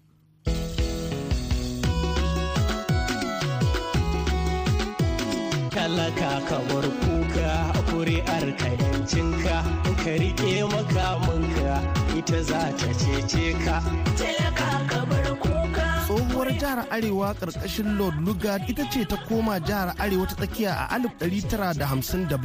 Talaka 5.89 6.31
kamar 6.49 6.85
kuka 7.01 7.53
kuri'ar 7.89 8.47
ka 8.61 8.69
yancinka 8.77 9.57
ka 10.05 10.13
riƙe 10.21 10.61
makamanka 10.69 11.75
ita 12.13 12.39
za 12.45 12.61
ta 12.77 12.89
cece 13.01 13.57
ka. 13.65 13.77
Talaka 14.21 14.69
kamar 14.93 15.27
kuka 15.41 15.87
tsohuwar 16.05 16.49
jihar 16.61 16.85
arewa 16.93 17.33
ƙarƙashin 17.41 17.97
lord 17.97 18.17
lugard 18.21 18.69
ita 18.69 18.85
ce 18.93 19.05
ta 19.09 19.17
koma 19.29 19.57
jihar 19.65 19.95
arewa 19.97 20.27
ta 20.29 20.35
tsakiya 20.37 20.77
a 20.93 20.99
1957 21.01 22.37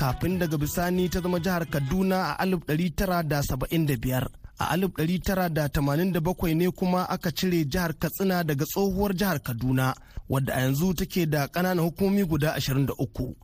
kafin 0.00 0.38
daga 0.40 0.56
bisani 0.56 1.08
ta 1.12 1.20
zama 1.20 1.36
jihar 1.44 1.68
kaduna 1.68 2.32
a 2.40 2.44
1975 2.48 4.43
a 4.58 4.76
1987 4.76 6.54
ne 6.54 6.70
kuma 6.70 7.08
aka 7.08 7.30
cire 7.32 7.64
jihar 7.64 7.94
katsina 7.98 8.44
daga 8.44 8.64
tsohuwar 8.64 9.14
jihar 9.16 9.40
kaduna 9.42 9.94
wadda 10.28 10.54
a 10.54 10.60
yanzu 10.60 10.94
take 10.94 11.26
da 11.26 11.46
ƙananan 11.48 11.84
hukumomi 11.84 12.24
guda 12.24 12.56
23 12.58 13.34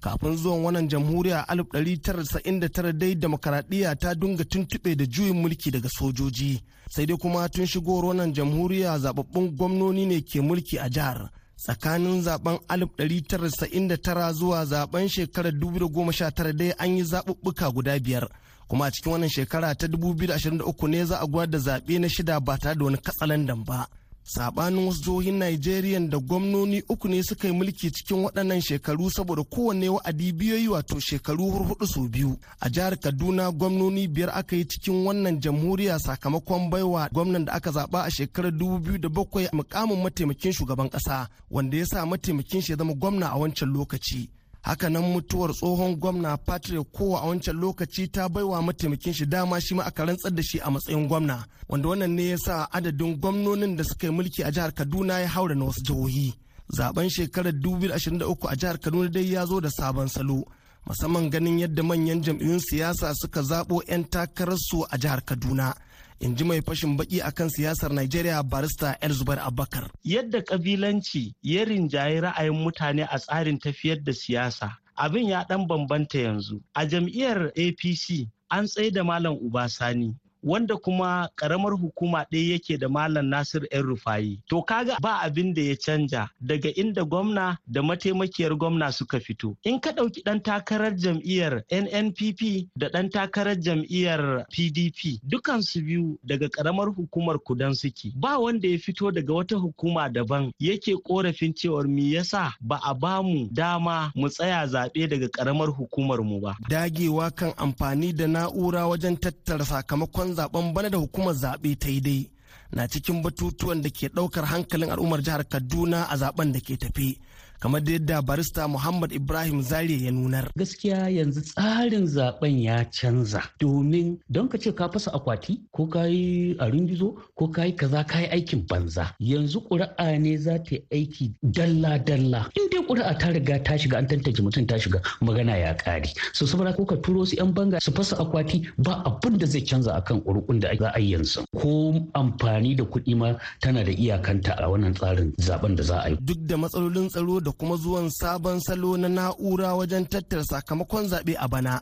kafin 0.00 0.36
zuwan 0.36 0.64
wannan 0.64 0.88
jamhuriya 0.88 1.44
a 1.48 1.54
1999 1.54 2.92
dai 2.92 3.14
demokaradiyya 3.14 3.96
ta 3.96 4.14
dunga 4.14 4.44
tuntuɓe 4.44 4.94
da 4.96 5.04
juyin 5.06 5.36
mulki 5.36 5.70
daga 5.70 5.88
sojoji. 5.88 6.62
Sai 6.90 7.06
dai 7.06 7.16
kuma 7.16 7.48
tun 7.48 7.66
shigo 7.66 8.00
wannan 8.00 8.32
jamhuriya 8.32 8.98
zababbun 8.98 9.50
gwamnoni 9.56 10.06
ne 10.06 10.20
ke 10.22 10.40
mulki 10.40 10.78
a 10.78 10.88
jihar. 10.88 11.30
Tsakanin 11.56 12.22
zaɓen 12.24 12.58
1999 12.68 14.32
zuwa 14.32 14.64
zaɓen 14.64 15.08
shekarar 15.08 15.52
2019 15.52 16.52
dai 16.52 16.72
an 16.78 16.96
yi 16.96 17.02
zaɓuɓɓuka 17.04 17.70
guda 17.74 17.98
biyar. 18.00 18.28
Kuma 18.70 18.86
a 18.86 18.90
cikin 18.90 19.12
wannan 19.12 19.28
shekara 19.28 19.74
ta 19.74 19.86
2023 19.86 20.88
ne 20.88 21.04
za 21.04 21.18
a 21.20 21.26
gwada 21.26 21.58
zaɓe 21.58 21.98
na 22.00 22.08
shida 22.08 22.40
ba 22.40 22.54
tare 22.58 22.78
da 22.78 22.84
wani 22.84 22.98
katsalandan 22.98 23.64
ba. 23.66 23.86
Sabanin 24.22 24.86
wasu 24.86 25.02
jihohin 25.02 25.38
Najeriya 25.38 26.00
da 26.08 26.18
gwamnoni 26.18 26.82
uku 26.88 27.08
ne 27.08 27.22
suka 27.22 27.48
yi 27.48 27.54
mulki 27.54 27.90
cikin 27.90 28.22
waɗannan 28.24 28.60
shekaru 28.60 29.10
saboda 29.10 29.42
kowanne 29.42 29.88
wa'adi 29.88 30.32
biyoyi 30.32 30.68
wato 30.68 31.00
shekaru 31.00 31.50
hurhudu 31.50 31.86
sau 31.86 32.08
biyu. 32.08 32.38
A 32.60 32.68
jihar 32.70 32.96
Kaduna 32.96 33.50
gwamnoni 33.50 34.06
biyar 34.08 34.30
aka 34.38 34.56
yi 34.56 34.64
cikin 34.68 35.04
wannan 35.06 35.40
jamhuriya 35.40 35.98
sakamakon 35.98 36.70
baiwa 36.70 37.08
gwamnan 37.12 37.44
da 37.44 37.52
aka 37.52 37.70
zaba 37.72 38.04
a 38.04 38.10
shekarar 38.10 38.52
2007 38.52 39.48
mukamin 39.52 40.02
mataimakin 40.02 40.52
shugaban 40.52 40.88
ƙasa 40.90 41.26
wanda 41.50 41.76
ya 41.76 41.86
sa 41.86 42.06
mataimakin 42.06 42.62
shi 42.62 42.72
ya 42.72 42.78
zama 42.78 42.94
gwamna 42.94 43.26
a 43.32 43.36
wancan 43.38 43.68
lokaci. 43.72 44.28
Haka 44.62 44.88
nan 44.90 45.02
mutuwar 45.12 45.52
tsohon 45.54 45.96
gwamna 45.96 46.36
patrick 46.36 46.92
kowa 46.92 47.20
a 47.22 47.26
wancan 47.28 47.56
lokaci 47.62 48.08
ta 48.14 48.28
baiwa 48.28 48.62
mataimakin 48.62 49.12
shi 49.14 49.26
dama 49.26 49.60
shi 49.60 49.74
ma 49.74 49.84
aka 49.84 50.04
rantsar 50.04 50.32
da 50.36 50.42
shi 50.42 50.58
a 50.60 50.68
matsayin 50.70 51.08
gwamna 51.08 51.36
wanda 51.68 51.88
wannan 51.88 52.10
ne 52.16 52.24
ya 52.32 52.38
sa 52.38 52.68
adadin 52.76 53.16
gwamnonin 53.20 53.76
da 53.76 53.84
suka 53.84 54.06
yi 54.06 54.12
mulki 54.12 54.42
a 54.44 54.50
jihar 54.54 54.72
kaduna 54.74 55.20
ya 55.20 55.28
haura 55.28 55.54
na 55.54 55.64
wasu 55.64 55.80
jihohi. 55.82 56.34
Zaben 56.76 57.08
shekarar 57.10 57.52
2023 57.52 58.48
a 58.48 58.56
jihar 58.56 58.78
kaduna 58.78 59.08
dai 59.08 59.32
ya 59.32 59.46
zo 59.46 59.60
da 59.60 59.70
sabon 59.70 60.08
salo 60.08 60.44
musamman 60.86 61.30
ganin 61.30 61.58
yadda 61.58 61.82
manyan 61.82 62.22
jam'iyyun 62.22 62.60
siyasa 62.60 63.14
suka 63.14 63.40
zaɓo 63.42 63.82
'yan 63.88 64.04
takararsu 64.04 64.84
a 64.90 64.98
jihar 64.98 65.20
kaduna. 65.24 65.74
In 66.20 66.36
ji 66.36 66.44
mai 66.44 66.60
fashin 66.60 66.96
baki 66.96 67.20
akan 67.22 67.48
siyasar 67.48 67.90
Najeriya 67.92 68.42
barista 68.42 68.96
Elzubar 69.00 69.38
Abubakar. 69.40 69.90
Yadda 70.04 70.42
kabilanci 70.42 71.34
ya 71.42 71.64
rinjayi 71.64 72.20
ra'ayin 72.20 72.54
mutane 72.54 73.02
a 73.10 73.18
tsarin 73.18 73.58
tafiyar 73.58 74.04
da 74.04 74.12
siyasa 74.12 74.76
abin 74.96 75.28
ya 75.28 75.44
dan 75.48 75.66
bambanta 75.66 76.18
yanzu 76.18 76.60
a 76.74 76.84
jam'iyyar 76.86 77.52
apc 77.56 78.28
an 78.50 78.66
tsaye 78.66 78.90
da 78.92 79.04
malam 79.04 79.34
ubasani 79.40 80.14
wanda 80.42 80.76
kuma 80.76 81.28
karamar 81.36 81.72
hukuma 81.72 82.24
ɗaya 82.32 82.52
yake 82.52 82.78
da 82.78 82.88
malam 82.88 83.26
nasir 83.26 83.62
yan 83.72 83.82
rufayi. 83.82 84.40
To 84.48 84.62
kaga 84.62 84.96
ba 85.00 85.20
abin 85.22 85.54
da 85.54 85.62
ya 85.62 85.76
canja 85.76 86.28
daga 86.40 86.68
inda 86.74 87.04
gwamna 87.04 87.58
da 87.66 87.82
mataimakiyar 87.82 88.56
gwamna 88.56 88.92
suka 88.92 89.20
fito. 89.20 89.56
In 89.64 89.80
ka 89.80 89.90
ɗauki 89.92 90.22
ɗan 90.24 90.42
takarar 90.42 90.94
jam'iyyar 90.96 91.62
nnpp 91.70 92.68
da 92.76 92.88
ɗan 92.88 93.10
takarar 93.10 93.56
jam'iyyar 93.60 94.46
pdp 94.50 95.20
dukansu 95.22 95.80
biyu 95.82 96.18
daga 96.24 96.48
karamar 96.48 96.88
hukumar 96.88 97.38
kudan 97.38 97.74
suke. 97.74 98.12
Ba 98.16 98.38
wanda 98.38 98.68
ya 98.68 98.78
fito 98.78 99.10
daga 99.10 99.32
wata 99.34 99.56
hukuma 99.56 100.08
daban 100.08 100.52
yake 100.58 100.96
korafin 100.96 101.54
cewar 101.54 101.88
me 101.88 102.10
yasa 102.12 102.52
ba 102.60 102.80
a 102.84 102.94
ba 102.94 103.22
mu 103.22 103.48
dama 103.52 104.12
mu 104.14 104.28
tsaya 104.28 104.66
zaɓe 104.66 105.08
daga 105.08 105.28
karamar 105.28 105.68
hukumar 105.68 106.20
mu 106.22 106.40
ba. 106.40 106.56
Dagewa 106.68 107.30
kan 107.30 107.52
amfani 107.56 108.12
da 108.12 108.26
na'ura 108.26 108.86
wajen 108.88 109.16
tattara 109.16 109.64
sakamakon 109.64 110.29
zaɓen 110.36 110.72
bana 110.74 110.88
da 110.90 110.98
hukumar 110.98 111.34
zaɓe 111.34 111.78
ta 111.78 111.88
yi 111.88 112.00
dai 112.00 112.30
na 112.72 112.86
cikin 112.88 113.22
batutuwan 113.22 113.82
da 113.82 113.90
ke 113.90 114.08
ɗaukar 114.08 114.44
hankalin 114.44 114.90
al'ummar 114.90 115.20
jihar 115.22 115.44
kaduna 115.48 116.04
a 116.08 116.16
zaɓen 116.16 116.52
da 116.52 116.60
ke 116.60 116.76
tafe. 116.76 117.18
Kamar 117.60 117.80
da 117.84 117.92
yadda 117.92 118.22
barista 118.22 118.64
Muhammad 118.68 119.12
Ibrahim 119.12 119.60
Zariya 119.62 120.04
ya 120.08 120.10
nunar. 120.12 120.48
Gaskiya 120.56 121.08
yanzu 121.12 121.40
tsarin 121.44 122.06
zaɓen 122.06 122.56
ya 122.64 122.84
canza. 122.90 123.42
Domin 123.60 124.16
don 124.30 124.48
ka 124.48 124.56
ce 124.58 124.72
ka 124.72 124.88
fasa 124.88 125.10
akwati 125.12 125.60
ko 125.70 125.86
ka 125.86 126.04
yi 126.08 126.56
a 126.58 126.70
ringizo 126.70 127.14
ko 127.36 127.48
ka 127.48 127.64
yi 127.68 127.72
kaza 127.76 128.04
ka 128.08 128.18
yi 128.20 128.26
aikin 128.32 128.64
banza. 128.66 129.12
Yanzu 129.20 129.60
ƙuri'a 129.68 130.18
ne 130.18 130.36
za 130.38 130.56
ta 130.58 130.72
yi 130.74 130.80
aiki 130.92 131.34
dalla-dalla. 131.44 132.48
In 132.56 132.68
dai 132.72 132.80
ƙuri'a 132.80 133.18
ta 133.20 133.28
riga 133.28 133.58
ta 133.62 133.76
shiga 133.76 133.98
an 133.98 134.06
tantance 134.08 134.40
mutum 134.40 134.66
ta 134.66 134.76
shiga 134.78 135.00
magana 135.20 135.52
ya 135.60 135.74
ƙare. 135.76 136.08
So 136.32 136.46
saboda 136.46 136.72
ko 136.76 136.84
ka 136.86 136.96
turo 136.96 137.26
su 137.26 137.36
'yan 137.36 137.52
banga 137.52 137.78
su 137.80 137.92
fasa 137.92 138.16
akwati 138.16 138.64
ba 138.78 139.02
abin 139.04 139.36
da 139.38 139.44
zai 139.46 139.60
canza 139.60 139.92
akan 140.00 140.24
ƙuri'un 140.24 140.60
da 140.60 140.72
za 140.80 140.92
a 140.96 140.98
yi 141.00 141.12
yanzu. 141.12 141.44
Ko 141.52 141.92
amfani 142.16 142.74
da 142.76 142.84
kuɗi 142.84 143.16
ma 143.16 143.36
tana 143.60 143.84
da 143.84 143.92
iyakanta 143.92 144.56
a 144.56 144.64
wannan 144.64 144.94
tsarin 144.96 145.32
zaɓen 145.36 145.76
da 145.76 145.82
za 145.82 146.00
a 146.00 146.08
yi. 146.08 146.16
Duk 146.24 146.38
da 146.48 146.56
matsalolin 146.56 147.08
tsaro 147.12 147.40
da 147.40 147.49
kuma 147.58 147.76
zuwan 147.76 148.10
sabon 148.10 148.60
salo 148.60 148.96
na 148.96 149.08
na'ura 149.08 149.74
wajen 149.78 150.06
tattara 150.06 150.44
sakamakon 150.50 151.04
zaɓe 151.10 151.34
a 151.38 151.46
bana. 151.52 151.80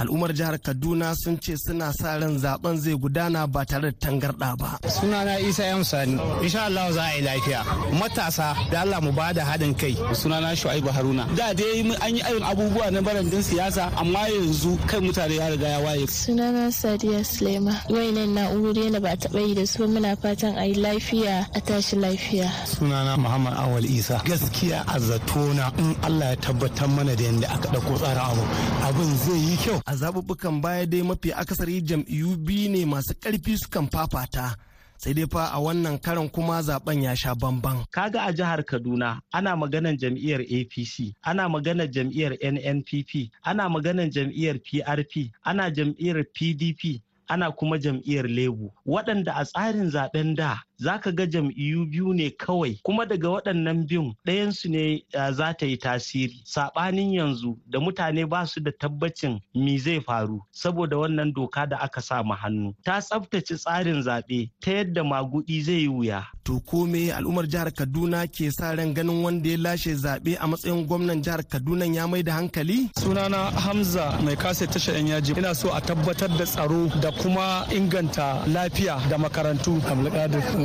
Al'ummar 0.00 0.32
jihar 0.32 0.58
kaduna 0.58 1.14
sun 1.14 1.36
ce 1.42 1.56
suna 1.56 1.92
sa 1.92 2.16
ran 2.20 2.38
zaɓen 2.38 2.76
zai 2.78 2.94
gudana 3.02 3.46
ba 3.46 3.64
tare 3.70 3.90
da 3.90 3.98
tangarɗa 4.02 4.50
ba. 4.60 4.70
Sunana 4.96 5.34
isa 5.40 5.64
yan 5.70 5.84
sani. 5.84 6.16
Insha 6.42 6.64
Allah 6.68 6.92
za 6.92 7.02
a 7.02 7.14
yi 7.16 7.22
lafiya. 7.26 7.60
Matasa 8.00 8.54
da 8.70 8.80
Allah 8.82 9.00
mu 9.02 9.12
ba 9.12 9.32
da 9.34 9.42
haɗin 9.44 9.74
kai. 9.80 9.94
Sunana 10.20 10.54
shu'aibu 10.60 10.88
haruna. 10.96 11.24
Da 11.36 11.52
dai 11.52 11.80
an 12.06 12.14
yi 12.16 12.22
ayin 12.22 12.42
abubuwa 12.50 12.90
na 12.92 13.00
barandin 13.00 13.42
siyasa 13.42 13.90
amma 14.00 14.22
yanzu 14.30 14.78
kai 14.88 15.00
mutane 15.00 15.34
ya 15.36 15.48
riga 15.50 15.68
ya 15.68 15.78
waye. 15.80 16.06
Sunana 16.06 16.70
sadiya 16.80 17.20
sulema 17.24 17.74
wayannan 17.90 18.30
na'urori 18.36 18.90
na 18.92 19.00
ba 19.00 19.16
taɓa 19.16 19.40
yi 19.48 19.54
da 19.54 19.64
su 19.66 19.86
muna 19.88 20.16
fatan 20.16 20.54
a 20.58 20.64
yi 20.66 20.74
lafiya 20.74 21.46
a 21.54 21.60
tashi 21.60 21.96
lafiya. 21.96 22.46
Sunana 22.66 23.16
muhammad 23.18 23.54
awal 23.54 23.84
isa. 23.84 24.22
Gaskiya 24.24 24.78
a 24.86 24.96
zatona 25.00 25.66
in 25.78 25.96
Allah 26.06 26.30
ya 26.30 26.36
tabbatar 26.36 26.88
mana 26.88 27.16
da 27.16 27.24
yadda 27.24 27.48
aka 27.54 27.68
ɗauko 27.74 27.94
tsarin 27.98 28.22
abu 28.30 28.42
abin 28.86 29.10
zai 29.24 29.38
yi 29.48 29.56
kyau. 29.56 29.80
A 29.88 29.94
zaɓuɓɓukan 29.96 30.60
baya 30.62 30.86
dai 30.86 31.02
mafi 31.02 31.32
akasari 31.32 31.80
jam'iyyu 31.88 32.36
biyu 32.36 32.68
ne 32.70 32.84
masu 32.84 33.14
ƙarfi 33.22 33.56
sukan 33.56 33.88
fafata 33.90 34.54
sai 34.98 35.14
dai 35.14 35.26
fa 35.32 35.44
a 35.52 35.58
wannan 35.60 35.98
karan 36.02 36.28
kuma 36.28 36.60
zaɓen 36.62 37.02
ya 37.02 37.14
sha 37.16 37.34
bamban. 37.34 37.84
Kaga 37.90 38.20
a 38.22 38.32
jihar 38.32 38.64
Kaduna 38.64 39.20
ana 39.32 39.56
maganan 39.56 39.96
jam'iyyar 39.96 40.40
APC, 40.40 41.14
ana 41.22 41.48
maganan 41.48 41.88
jam'iyyar 41.92 42.36
NNPP, 42.42 43.30
ana 43.42 43.68
maganan 43.68 44.10
jam'iyyar 44.10 44.58
PRP, 44.60 45.30
ana 45.44 45.70
jam'iyyar 45.70 46.24
PDP, 46.34 47.00
ana 47.28 47.50
kuma 47.52 47.78
jam'iyyar 47.78 48.28
Labour. 48.28 48.70
Waɗanda 48.86 49.32
a 49.36 49.44
tsarin 49.44 49.90
zaɓen 49.90 50.34
da 50.36 50.60
za 50.78 50.98
ka 50.98 51.10
ga 51.12 51.26
jam'iyyu 51.26 51.86
biyu 51.86 52.14
ne 52.14 52.30
kawai 52.30 52.78
kuma 52.82 53.06
daga 53.06 53.28
waɗannan 53.28 53.86
biyun 53.88 54.14
ɗayansu 54.26 54.68
ne 54.70 55.02
za 55.32 55.52
ta 55.58 55.66
yi 55.66 55.76
tasiri 55.76 56.42
saɓanin 56.44 57.12
yanzu 57.14 57.58
da 57.66 57.80
mutane 57.80 58.26
ba 58.26 58.46
su 58.46 58.60
da 58.60 58.70
tabbacin 58.80 59.40
me 59.54 59.78
zai 59.78 60.00
faru 60.00 60.40
saboda 60.52 60.96
wannan 60.98 61.32
doka 61.34 61.66
da 61.66 61.76
aka 61.80 62.00
sa 62.00 62.22
ma 62.22 62.34
hannu 62.36 62.74
ta 62.84 63.00
tsaftace 63.00 63.54
tsarin 63.58 64.02
zaɓe 64.02 64.50
ta 64.62 64.70
yadda 64.72 65.04
magudi 65.04 65.62
zai 65.62 65.74
yi 65.82 65.88
wuya. 65.88 66.22
To 66.44 66.60
ko 66.60 66.86
me 66.86 67.10
al'ummar 67.12 67.44
jihar 67.44 67.68
Kaduna 67.74 68.24
ke 68.26 68.48
sa 68.50 68.72
ran 68.72 68.94
ganin 68.94 69.22
wanda 69.22 69.48
ya 69.50 69.56
lashe 69.58 69.92
zaɓe 69.94 70.38
a 70.40 70.46
matsayin 70.46 70.86
gwamnan 70.86 71.22
jihar 71.22 71.42
Kaduna 71.44 71.84
ya 71.86 72.06
mai 72.06 72.22
da 72.22 72.32
hankali? 72.38 72.88
Sunana 72.96 73.50
Hamza 73.52 74.16
mai 74.24 74.36
kase 74.36 74.66
tashar 74.66 74.94
yan 74.96 75.06
yaji 75.08 75.36
ina 75.38 75.54
so 75.54 75.68
a 75.74 75.80
tabbatar 75.80 76.30
da 76.38 76.44
tsaro 76.46 76.86
da 77.02 77.10
kuma 77.12 77.66
inganta 77.70 78.46
lafiya 78.46 78.96
da 79.10 79.18
makarantu. 79.18 79.76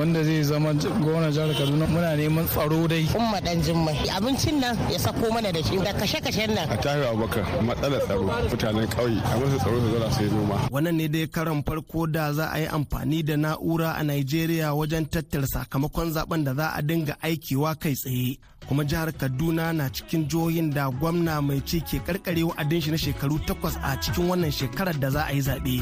Wanda 0.04 0.24
zai 0.24 0.44
zama 0.44 0.74
gwamnan 0.74 1.32
jihar 1.32 1.54
kaduna. 1.56 1.86
Muna 1.88 2.16
neman 2.20 2.46
tsaro 2.52 2.88
dai. 2.92 3.06
Umma 3.16 3.40
dan 3.46 3.58
jimmai 3.66 3.96
abincin 4.16 4.60
nan 4.62 4.76
ya 4.92 5.00
sako 5.00 5.26
mana 5.34 5.50
da 5.56 5.62
shi. 5.68 5.76
Da 5.86 5.92
kashe-kashen 6.00 6.52
nan. 6.56 6.68
A 6.70 6.78
tahi 6.84 7.02
abubakar 7.10 7.46
matsalar 7.68 8.02
tsaro 8.06 8.24
mutanen 8.52 8.88
ƙauye 8.94 9.20
a 9.24 9.34
musu 9.40 9.58
tsaro 9.62 9.78
su 9.84 9.90
zara 9.94 10.10
sai 10.16 10.26
noma. 10.34 10.56
Wannan 10.74 10.96
ne 11.00 11.08
dai 11.14 11.28
karan 11.36 11.64
farko 11.68 12.02
da 12.16 12.26
za 12.38 12.46
a 12.52 12.60
yi 12.62 12.68
amfani 12.78 13.20
da 13.28 13.36
na'ura 13.44 13.90
a 14.00 14.04
nigeria 14.10 14.68
wajen 14.80 15.06
tattara 15.14 15.48
sakamakon 15.54 16.10
zaɓen 16.16 16.42
da 16.48 16.54
za 16.60 16.68
a 16.76 16.82
dinga 16.88 17.16
aikiwa 17.26 17.72
kai 17.82 17.96
tsaye. 17.96 18.38
Kuma 18.68 18.84
jihar 18.90 19.10
kaduna 19.22 19.66
na 19.78 19.86
cikin 19.96 20.28
jihohin 20.30 20.70
da 20.76 20.84
gwamna 21.00 21.42
mai 21.48 21.62
ci 21.68 21.78
ke 21.88 21.98
karkare 22.06 22.44
wa'adin 22.50 22.82
shi 22.84 22.92
na 22.92 22.98
shekaru 23.04 23.38
takwas 23.48 23.76
a 23.82 23.96
cikin 24.04 24.26
wannan 24.30 24.52
shekarar 24.60 24.98
da 25.00 25.10
za 25.16 25.22
a 25.28 25.32
yi 25.36 25.42
zaɓe. 25.48 25.76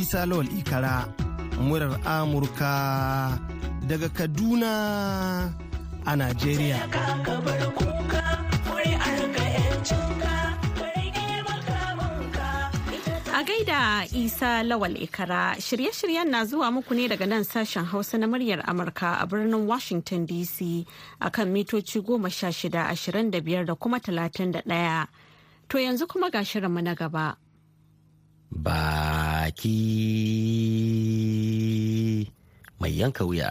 Isa 0.00 0.26
lawal 0.26 0.46
ikara 0.60 0.94
murar 1.60 1.96
amurka 2.04 3.38
daga 3.88 4.08
kaduna 4.08 4.72
a 6.06 6.12
najeriya. 6.16 6.76
A 13.36 13.42
gaida 13.44 14.04
isa 14.14 14.62
lawal 14.64 14.96
ikara 14.96 15.54
shirye-shiryen 15.60 16.28
na 16.28 16.44
zuwa 16.44 16.70
muku 16.72 16.94
ne 16.94 17.08
daga 17.08 17.26
nan 17.26 17.44
sashen 17.44 17.84
hausa 17.84 18.18
na 18.18 18.26
muryar 18.26 18.62
amurka 18.66 19.20
a 19.20 19.26
birnin 19.26 19.66
washington 19.66 20.26
dc 20.26 20.86
akan 21.20 21.48
mitoci 21.52 22.00
goma 22.02 22.30
sha 22.30 22.48
shida 22.48 22.88
ashirin 22.88 23.30
da 23.30 23.74
kuma 23.74 24.00
talatin 24.00 24.52
da 24.52 24.60
ɗaya. 24.62 25.06
To 25.68 25.78
yanzu 25.78 26.06
kuma 26.08 26.30
ga 26.30 26.40
shirinmu 26.44 26.82
na 26.82 26.94
gaba. 26.94 27.36
Baki 28.50 29.80
mai 32.80 32.92
yanka 32.94 33.24
wuya. 33.26 33.50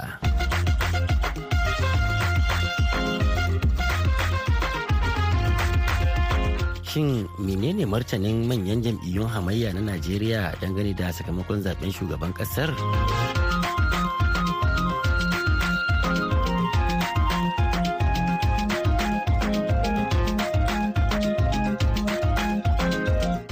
Shin 6.95 7.27
menene 7.43 7.83
martanin 7.83 8.47
manyan 8.47 8.79
jam'iyyun 8.79 9.27
hamayya 9.27 9.75
na 9.75 9.81
Najeriya 9.83 10.55
dangane 10.63 10.95
da 10.95 11.11
sakamakon 11.11 11.59
zaɓen 11.59 11.91
shugaban 11.91 12.31
ƙasar? 12.33 12.71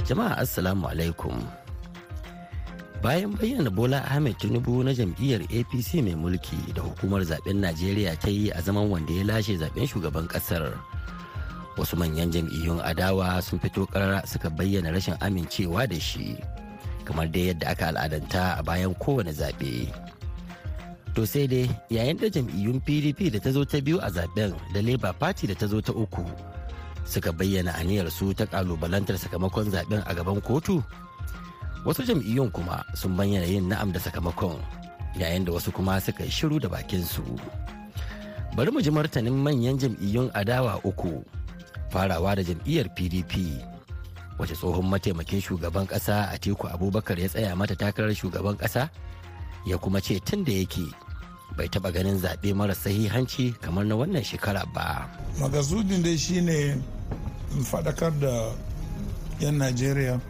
Jama'a 0.04 0.36
Assalamu 0.44 0.84
alaikum. 0.84 1.32
Bayan 3.00 3.32
bayyana 3.40 3.72
Bola 3.72 4.04
Ahmed 4.04 4.36
Tinubu 4.36 4.84
na 4.84 4.92
jam'iyyar 4.92 5.44
APC 5.48 6.00
mai 6.04 6.12
mulki 6.16 6.56
da 6.76 6.80
hukumar 6.84 7.24
zaɓen 7.24 7.60
Najeriya 7.60 8.12
ta 8.20 8.28
yi 8.28 8.50
a 8.52 8.60
zaman 8.60 8.88
wanda 8.92 9.12
ya 9.12 9.24
lashe 9.24 9.56
zaɓen 9.56 9.88
shugaban 9.88 10.28
ƙasar. 10.28 10.72
Wasu 11.76 11.96
manyan 11.96 12.28
jam'iyyun 12.32 12.80
adawa 12.84 13.40
sun 13.42 13.56
fito 13.60 13.84
karara 13.88 14.20
suka 14.28 14.50
bayyana 14.52 14.92
rashin 14.92 15.16
amincewa 15.24 15.88
da 15.88 15.96
shi, 16.00 16.36
kamar 17.04 17.28
da 17.32 17.40
yadda 17.52 17.66
aka 17.72 17.84
al'adanta 17.92 18.58
a 18.60 18.62
bayan 18.62 18.92
kowane 19.00 19.32
zaɓe. 19.32 19.88
To 21.16 21.24
sai 21.26 21.46
dai 21.48 21.64
yayin 21.88 22.16
da 22.20 22.28
jam'iyyun 22.28 22.80
PDP 22.84 23.32
da 23.32 23.38
ta 23.40 23.50
zo 23.52 23.64
ta 23.64 23.80
biyu 23.80 24.00
a 24.04 24.08
zaɓen 24.12 24.52
da 24.72 24.80
Labour 24.84 25.12
Party 25.16 25.46
da 25.48 25.54
ta 25.56 25.64
zo 25.66 25.80
ta 25.80 25.92
uku. 25.96 26.24
Suka 27.04 27.32
bayyana 27.32 27.72
aniyar 27.76 28.10
su 28.10 28.32
ta 28.34 28.46
kalubalantar 28.48 29.16
sakamakon 29.20 29.70
zaɓen 29.70 30.02
a 30.08 30.12
gaban 30.14 30.40
kotu 30.40 30.82
wasu 31.84 32.02
jam'iyyun 32.02 32.50
kuma 32.50 32.80
sun 32.96 33.12
bayyana 33.16 33.44
yin 33.46 33.68
na'am 33.68 33.92
da 33.92 34.00
sakamakon 34.00 34.56
yayin 35.20 35.44
da 35.44 35.52
wasu 35.52 35.72
kuma 35.72 36.00
suka 36.00 36.24
yi 36.24 36.30
shiru 36.32 36.56
da 36.60 36.68
bakinsu 36.68 37.22
bari 38.56 38.70
mu 38.72 38.80
ji 38.80 38.90
martanin 38.90 39.36
manyan 39.36 39.76
jam'iyyun 39.78 40.30
adawa 40.34 40.80
uku 40.84 41.20
farawa 41.92 42.34
da 42.36 42.42
jam'iyyar 42.42 42.88
pdp 42.96 43.60
wace 44.38 44.54
tsohon 44.56 44.86
mataimakin 44.88 45.40
shugaban 45.40 45.86
kasa 45.86 46.32
a 46.32 46.36
teku 46.40 46.66
abubakar 46.72 47.20
ya 47.20 47.28
tsaya 47.28 47.54
mata 47.56 47.76
takarar 47.76 48.14
shugaban 48.14 48.56
kasa 48.56 48.88
ya 49.68 49.78
kuma 49.78 50.00
ce 50.00 50.18
tun 50.24 50.44
da 50.44 50.52
yake 50.52 50.88
bai 51.56 51.68
taba 51.68 51.92
ganin 51.92 52.18
zaɓe 52.18 52.54
mara 52.54 52.74
sahihanci 52.74 53.54
kamar 53.62 53.84
na 53.86 53.94
wannan 53.94 54.24
shekara 54.24 54.66
ba. 54.74 55.06
Magasudin 55.38 56.02
dai 56.02 56.18
shine 56.18 56.82
faɗakar 57.62 58.12
da 58.20 58.52
'yan 59.40 59.56
najeriya 59.58 60.20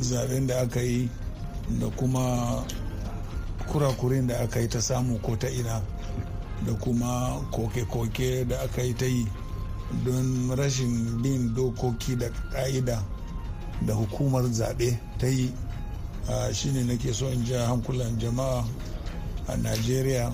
zaɓen 0.00 0.46
da 0.46 0.60
aka 0.60 0.80
yi 0.80 1.08
da 1.80 1.86
kuma 1.96 2.64
kurakurin 3.66 4.26
da 4.26 4.36
aka 4.40 4.60
yi 4.60 4.68
ta 4.68 4.80
samu 4.80 5.18
ko 5.20 5.36
ta 5.36 5.48
ina 5.48 5.82
da 6.66 6.72
kuma 6.74 7.40
koke-koke 7.50 8.44
da 8.48 8.56
aka 8.62 8.82
yi 8.82 8.94
ta 8.94 9.06
yi 9.06 9.26
don 10.04 10.54
rashin 10.56 11.22
bin 11.22 11.54
dokoki 11.54 12.16
da 12.16 12.26
ƙa'ida 12.52 13.02
da 13.86 13.94
hukumar 13.94 14.44
zaɓe 14.52 14.98
ta 15.18 15.26
yi. 15.26 15.52
Shine 16.52 16.84
nake 16.86 17.12
so 17.14 17.26
in 17.28 17.44
ja 17.44 17.66
hankulan 17.66 18.18
jama'a 18.18 18.64
a 19.48 19.56
najeriya 19.56 20.32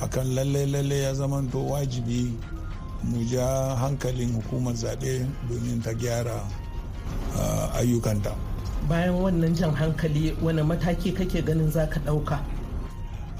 akan 0.00 0.34
lalle-lalle 0.34 1.02
ya 1.02 1.14
zamanto 1.14 1.58
wajibi 1.66 2.32
mu 3.02 3.22
ja 3.24 3.76
hankalin 3.76 4.32
hukumar 4.34 4.74
zaɓe 4.74 5.26
domin 5.48 5.82
ta 5.82 5.92
gyara 5.94 6.42
ayyukanta. 7.78 8.34
Bayan 8.88 9.14
wannan 9.14 9.54
jan 9.54 9.74
hankali 9.74 10.36
wani 10.42 10.62
mataki 10.62 11.12
kake 11.12 11.42
ganin 11.42 11.70
za 11.70 11.86
ka 11.86 12.00
ɗauka? 12.00 12.38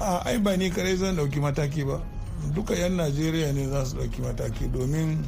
A 0.00 0.22
ai 0.24 0.38
ba 0.38 0.56
ni 0.56 0.70
kare 0.70 0.96
zan 0.96 1.16
ɗauki 1.16 1.40
mataki 1.40 1.84
ba. 1.84 2.00
Duka 2.54 2.74
'yan 2.74 2.96
najeriya 2.96 3.52
ne 3.52 3.66
za 3.68 3.84
su 3.84 3.96
ɗauki 3.96 4.20
mataki 4.22 4.68
domin 4.68 5.24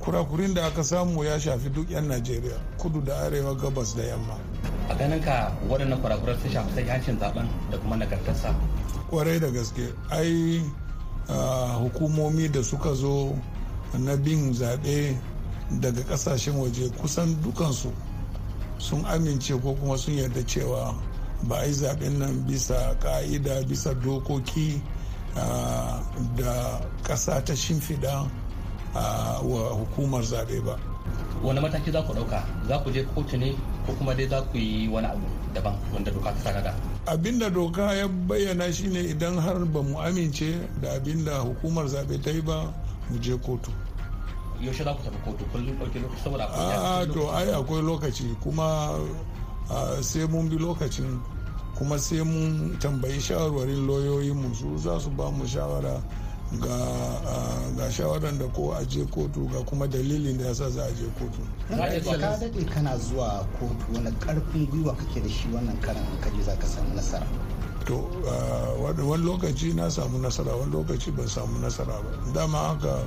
kurakurin 0.00 0.54
da 0.54 0.66
aka 0.66 0.82
samu 0.84 1.24
ya 1.24 1.38
shafi 1.40 1.68
duk 1.70 1.90
'yan 1.90 2.08
najeriya 2.08 2.56
kudu 2.78 3.00
da 3.04 3.14
arewa 3.26 3.54
gabas 3.54 3.94
da 3.96 4.02
yamma. 4.02 4.38
A 4.88 4.94
ganin 4.94 5.20
ka 5.22 5.52
waɗannan 5.68 6.00
kurakuran 6.02 6.38
sun 6.42 6.50
shafi 6.50 6.70
sahihancin 6.74 7.18
zaɓen 7.20 7.46
da 7.70 7.78
kuma 7.78 7.96
nagartarsa? 7.96 8.54
Kwarai 9.10 9.38
da 9.40 9.50
gaske. 9.50 9.92
Ai 10.10 10.62
hukumomi 11.78 12.48
da 12.48 12.62
suka 12.62 12.94
zo 12.94 13.34
na 13.98 14.16
bin 14.16 14.52
zaɓe 14.54 15.16
daga 15.80 16.02
ƙasashen 16.02 16.54
waje 16.56 16.88
kusan 17.00 17.36
dukansu 17.42 17.92
sun 18.78 19.04
amince 19.04 19.54
ko 19.60 19.74
kuma 19.74 19.96
sun 19.98 20.14
yarda 20.16 20.42
cewa 20.46 20.94
ba 21.48 21.56
a 21.56 21.64
yi 21.66 21.72
zaɓen 21.72 22.18
nan 22.18 22.44
bisa 22.46 22.96
ƙa'ida 23.00 23.62
bisa 23.68 23.94
dokoki 23.94 24.82
da 26.36 26.80
ƙasa 27.02 27.42
ta 27.44 27.54
shimfiɗa 27.54 28.26
wa 29.42 29.70
hukumar 29.78 30.22
zaɓe 30.22 30.64
ba. 30.64 30.76
Wani 31.42 31.60
mataki 31.60 31.90
za 31.92 32.02
ku 32.02 32.12
ɗauka? 32.12 32.42
Za 32.68 32.78
ku 32.78 32.90
je 32.90 33.04
kotu 33.14 33.36
ne 33.38 33.54
ko 33.86 33.92
kuma 33.92 34.14
dai 34.14 34.28
za 34.28 34.42
ku 34.42 34.58
yi 34.58 34.88
wani 34.88 35.06
abu 35.06 35.24
daban 35.54 35.74
wanda 35.94 36.10
doka 36.10 36.32
ta 36.32 36.50
tanada? 36.52 36.74
Abinda 37.06 37.50
doka 37.50 37.94
ya 37.94 38.08
bayyana 38.08 38.72
shine 38.72 39.00
idan 39.08 39.38
har 39.38 39.64
ba 39.64 39.82
mu 39.82 39.96
amince 39.98 40.68
da 40.82 40.94
abin 40.96 41.24
da 41.24 41.40
hukumar 41.40 41.86
zaɓe 41.86 42.20
ta 42.22 42.30
yi 42.30 42.40
ba 42.42 42.74
mu 43.10 43.18
je 43.20 43.36
kotu. 43.36 43.70
Yaushe 44.60 44.84
za 44.84 44.94
ku 44.94 45.02
tafi 45.02 45.16
kotu? 45.24 45.44
Kullum 45.52 45.76
ɗauki 45.78 45.98
lokaci 46.02 46.22
saboda 46.24 46.44
a 46.52 47.06
to 47.06 47.30
ai 47.32 47.50
akwai 47.52 47.82
lokaci 47.82 48.36
kuma 48.42 48.98
sai 50.02 50.26
mun 50.26 50.48
bi 50.48 50.56
lokacin 50.58 51.20
kuma 51.78 51.98
sai 51.98 52.22
mun 52.22 52.76
tambayi 52.80 53.20
shawarwarin 53.20 53.86
lauyoyinmu 53.86 54.54
su 54.54 54.76
za 54.78 55.00
su 55.00 55.10
ba 55.10 55.30
mu 55.30 55.46
shawara 55.46 56.02
ga 56.58 56.76
ga 57.76 57.90
shawaran 57.90 58.38
da 58.38 58.46
ko 58.48 58.72
a 58.72 58.84
je 58.84 59.04
kotu 59.06 59.46
ga 59.52 59.62
kuma 59.64 59.86
dalilin 59.86 60.36
da 60.38 60.44
yasa 60.48 60.70
za 60.70 60.82
a 60.82 60.88
je 60.92 61.06
kotu. 61.18 61.40
Ka 61.68 62.36
daɗe 62.36 62.64
kana 62.74 62.98
zuwa 62.98 63.46
kotu 63.58 63.94
wani 63.94 64.10
ƙarfin 64.20 64.66
gwiwa 64.66 64.94
kake 64.96 65.20
da 65.22 65.28
shi 65.28 65.48
wannan 65.54 65.80
karan 65.80 66.04
ka 66.20 66.30
je 66.36 66.42
za 66.42 66.56
ka 66.56 66.66
samu 66.66 66.94
nasara? 66.94 67.26
To 67.84 67.96
wani 68.82 69.24
lokaci 69.24 69.74
na 69.74 69.90
samu 69.90 70.18
nasara 70.18 70.52
wani 70.54 70.72
lokaci 70.72 71.10
ban 71.10 71.26
samu 71.28 71.58
nasara 71.58 71.94
ba. 72.02 72.32
Dama 72.34 72.58
haka 72.58 72.98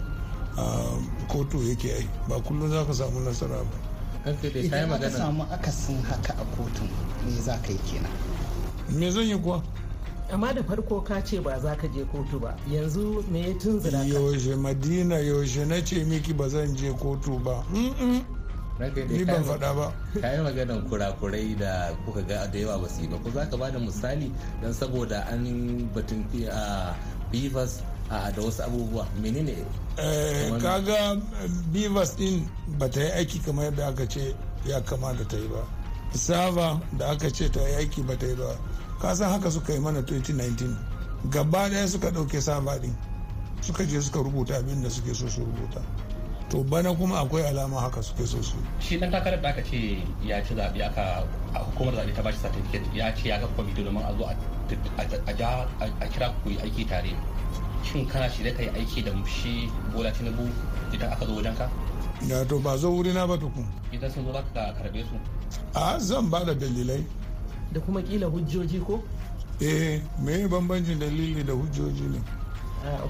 kotu 1.27 1.63
yake 1.63 1.91
ai 1.93 2.07
ba 2.29 2.39
kullum 2.39 2.69
za 2.69 2.86
ka 2.86 2.93
samu 2.93 3.19
nasara 3.19 3.57
ba. 3.63 4.31
Idan 4.53 4.99
ka 4.99 5.09
samu 5.09 5.43
akasin 5.51 6.01
haka 6.03 6.33
a 6.33 6.45
kotun 6.55 6.89
me 7.25 7.31
za 7.41 7.57
ka 7.57 7.71
yi 7.71 7.79
kenan? 7.86 8.12
Me 8.89 9.09
zan 9.12 9.23
yi 9.27 9.36
kuwa? 9.38 9.62
Amma 10.31 10.53
da 10.53 10.63
farko 10.63 11.01
ka 11.03 11.21
ce 11.21 11.39
ba 11.39 11.59
za 11.59 11.75
ka 11.75 11.88
je 11.88 12.03
kotu 12.05 12.39
ba. 12.39 12.55
Yanzu 12.69 13.23
me 13.29 13.39
ya 13.41 13.53
tunzura 13.59 13.99
ka? 13.99 14.05
Yaushe 14.05 14.55
madina 14.55 15.15
yaushe 15.19 15.65
na 15.67 15.81
ce 15.81 16.03
miki 16.05 16.33
ba 16.33 16.47
zan 16.49 16.75
je 16.75 16.91
kotu 16.93 17.39
ba? 17.43 17.63
Ni 18.79 19.23
ban 19.25 19.43
faɗa 19.43 19.73
ba. 19.75 19.93
ka 20.21 20.27
yi 20.33 20.41
maganar 20.41 20.81
kurakurai 20.89 21.55
da 21.57 21.93
kuka 22.05 22.21
ga 22.21 22.47
da 22.47 22.57
yawa 22.59 22.79
ba 22.81 22.88
su 22.89 23.01
yi 23.01 23.07
ba. 23.07 23.17
Ko 23.17 23.29
za 23.29 23.45
ka 23.49 23.57
ba 23.57 23.71
da 23.71 23.79
misali 23.79 24.31
don 24.62 24.73
saboda 24.73 25.25
an 25.31 25.89
batun 25.93 26.25
a 26.49 26.95
bivas 27.31 27.81
a 28.09 28.31
da 28.31 28.41
wasu 28.41 28.63
abubuwa. 28.63 29.05
Menene? 29.21 29.55
Kaga 30.62 31.21
bivas 31.71 32.15
din 32.17 32.49
ba 32.79 32.89
ta 32.89 32.99
yi 33.01 33.12
aiki 33.12 33.39
kamar 33.45 33.65
yadda 33.65 33.88
aka 33.88 34.07
ce 34.07 34.36
ya 34.65 34.81
kamata 34.81 35.23
ta 35.27 35.38
yi 35.38 35.47
ba. 35.47 35.62
Sava 36.13 36.81
da 36.97 37.09
aka 37.12 37.29
ce 37.29 37.49
ta 37.49 37.62
yi 37.62 37.75
aiki 37.75 38.01
ba 38.01 38.15
ta 38.17 38.25
yi 38.25 38.36
ba. 38.36 38.57
Kasan 39.01 39.29
haka 39.29 39.51
suka 39.51 39.73
yi 39.73 39.79
mana 39.79 40.01
2019 40.01 40.75
gaba 41.29 41.69
ɗaya 41.69 41.88
suka 41.88 42.09
ɗauke 42.12 42.41
sava 42.41 42.77
din. 42.79 42.95
Suka 43.62 43.86
je 43.86 44.01
suka 44.01 44.19
rubuta 44.19 44.55
abin 44.57 44.81
da 44.81 44.89
suke 44.89 45.13
so 45.13 45.27
su 45.29 45.41
rubuta. 45.45 45.81
To 46.49 46.63
bana 46.63 46.93
kuma 46.95 47.19
akwai 47.21 47.43
alama 47.47 47.79
haka 47.82 48.01
suke 48.03 48.25
so 48.25 48.41
su. 48.41 48.56
Shi 48.79 48.97
dan 48.99 49.12
takarar 49.12 49.41
da 49.41 49.49
aka 49.49 49.62
ce 49.63 49.97
ya 50.23 50.41
ci 50.43 50.53
zaɓe 50.56 50.82
aka 50.86 51.23
a 51.53 51.60
hukumar 51.60 51.93
zaɓe 51.95 52.13
ta 52.13 52.21
bashi 52.21 52.38
certificate 52.41 52.86
ya 52.95 53.12
ce 53.15 53.27
ya 53.29 53.39
ga 53.39 53.47
kwamiti 53.56 53.84
domin 53.84 54.03
a 54.03 54.13
zo 54.17 54.25
a 54.25 56.08
kira 56.08 56.29
ku 56.43 56.49
yi 56.49 56.58
aiki 56.60 56.86
tare. 56.88 57.15
Shin 57.84 58.06
kana 58.08 58.29
shi 58.29 58.43
da 58.43 58.51
kai 58.53 58.69
aiki 58.75 59.03
da 59.03 59.12
shi 59.25 59.69
bola 59.93 60.12
tinubu 60.12 60.47
idan 60.93 61.12
aka 61.12 61.25
zo 61.25 61.34
wajen 61.36 61.56
ka 61.58 61.69
ya 62.27 62.45
to 62.45 62.60
ba 62.60 62.77
zo 62.77 62.91
wurina 62.91 63.27
ba 63.27 63.38
tukun. 63.38 63.65
Idan 63.91 64.12
sun 64.12 64.25
zo 64.25 64.32
za 64.34 64.43
ka 64.53 64.73
karɓe 64.77 65.03
su? 65.03 65.15
A 65.73 65.99
zan 65.99 66.29
ba 66.29 66.43
da 66.45 66.53
dalilai. 66.53 67.03
Da 67.73 67.79
kuma 67.79 68.01
kila 68.01 68.27
hujjoji 68.27 68.79
ko? 68.86 69.03
Eh 69.60 70.01
me 70.19 70.47
bambancin 70.47 70.99
dalili 70.99 71.43
da 71.43 71.53
hujjoji 71.53 72.03
ne? 72.10 72.19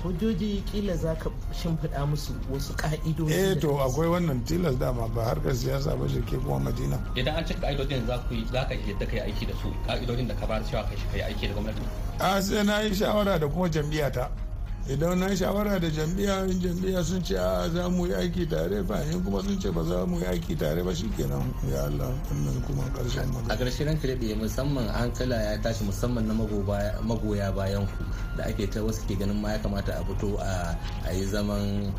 Hujjoji 0.04 0.64
kila 0.72 0.96
za 0.96 1.16
ka 1.16 1.30
shimfiɗa 1.54 2.06
musu 2.08 2.34
wasu 2.52 2.74
ƙa'idoji 2.74 3.34
eh 3.34 3.60
to 3.60 3.70
akwai 3.84 4.08
wannan 4.08 4.44
tilas 4.46 4.76
dama 4.80 5.08
ba 5.08 5.24
harkar 5.24 5.56
siyasa 5.56 5.96
ba 5.98 6.06
ke 6.06 6.38
kuma 6.38 6.60
madina. 6.60 7.00
Idan 7.16 7.36
an 7.36 7.46
cika 7.46 7.62
ƙa'idojin 7.62 8.06
za 8.08 8.18
ku 8.30 8.36
za 8.52 8.66
ka 8.68 8.74
yadda 8.76 9.06
ka 9.06 9.16
yi 9.16 9.22
aiki 9.22 9.46
da 9.48 9.54
su 9.62 9.74
ƙa'idojin 9.88 10.28
da 10.28 10.36
ka 10.36 10.46
ba 10.48 10.60
da 10.60 10.66
cewa 10.66 10.84
kai 10.84 10.96
shi 10.98 11.08
ka 11.12 11.18
yi 11.18 11.24
aiki 11.24 11.48
da 11.48 11.54
gwamnati. 11.54 11.82
A 12.20 12.42
sai 12.42 12.64
na 12.64 12.80
yi 12.82 12.94
shawara 12.96 13.40
da 13.40 13.48
kuma 13.48 13.70
jam'iyyata. 13.70 14.30
Idan 14.90 15.20
na 15.20 15.36
shawara 15.36 15.80
da 15.80 15.88
jam'iyya 15.90 16.44
in 16.52 16.60
jam'iyya 16.60 17.04
sun 17.04 17.24
ce 17.24 17.38
a 17.40 17.70
za 17.70 17.88
mu 17.90 18.06
yi 18.06 18.14
aiki 18.14 18.46
tare 18.50 18.84
ba 18.84 19.00
in 19.12 19.24
kuma 19.24 19.40
sun 19.42 19.58
ce 19.60 19.72
ba 19.72 19.82
za 19.84 20.06
mu 20.06 20.20
yi 20.20 20.26
aiki 20.26 20.58
tare 20.60 20.84
ba 20.84 20.92
shikenan 20.94 21.40
ya 21.72 21.86
Allah 21.88 22.12
wannan 22.28 22.60
kuma 22.68 22.84
ƙarshen 22.92 23.32
magana. 23.32 23.54
A 23.54 23.56
ƙarshe 23.58 23.86
ranka 23.86 24.08
da 24.08 24.36
musamman 24.36 24.88
hankala 24.92 25.36
ya 25.40 25.58
tashi 25.64 25.86
musamman 25.86 26.28
na 26.28 26.34
magoya 26.34 27.56
bayan 27.56 27.88
ku 27.88 28.04
da 28.36 28.44
ake 28.44 28.68
ta 28.70 28.82
wasu 28.84 29.08
ke 29.08 29.16
ganin 29.16 29.40
ma 29.40 29.52
ya 29.56 29.60
kamata 29.60 29.96
a 29.96 30.04
fito 30.04 30.36
a 30.40 31.14
yi 31.16 31.24
zaman 31.32 31.94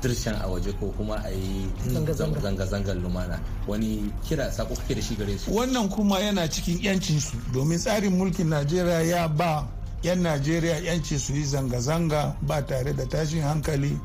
dirshan 0.00 0.40
a 0.40 0.48
waje 0.48 0.72
ko 0.80 0.88
kuma 0.96 1.20
a 1.20 1.28
yi 1.30 1.68
zanga-zangar 1.92 2.96
lumana. 3.04 3.38
Wani 3.68 4.10
kira 4.24 4.50
sako 4.50 4.74
kake 4.76 4.94
da 4.94 5.00
shi 5.02 5.14
gare 5.14 5.36
su? 5.36 5.50
Wannan 5.52 5.90
kuma 5.92 6.16
yana 6.24 6.48
cikin 6.48 6.80
yancinsu 6.80 7.36
domin 7.52 7.76
tsarin 7.78 8.16
mulkin 8.16 8.48
najeriya 8.48 9.04
ya 9.04 9.28
ba 9.28 9.68
'yan 10.04 10.20
najeriya 10.22 10.78
yanci 10.78 11.18
su 11.18 11.32
yi 11.32 11.44
zanga-zanga 11.44 12.36
ba 12.42 12.62
tare 12.66 12.92
da 12.94 13.06
tashin 13.08 13.42
hankali 13.42 13.98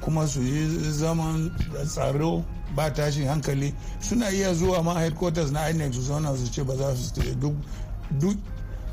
kuma 0.00 0.26
su 0.26 0.40
yi 0.40 0.68
zaman 0.92 1.50
tsaro 1.84 2.44
ba 2.76 2.90
tashin 2.94 3.26
hankali. 3.26 3.74
Suna 4.00 4.30
iya 4.30 4.54
zuwa 4.54 4.82
ma 4.82 4.94
headquarters 5.00 5.50
na 5.50 5.68
inec 5.70 5.92
su 5.94 6.00
zauna 6.02 6.36
su 6.36 6.48
ce 6.50 6.62
ba 6.64 6.76
za 6.76 6.94
su 6.94 7.12
duk 8.20 8.36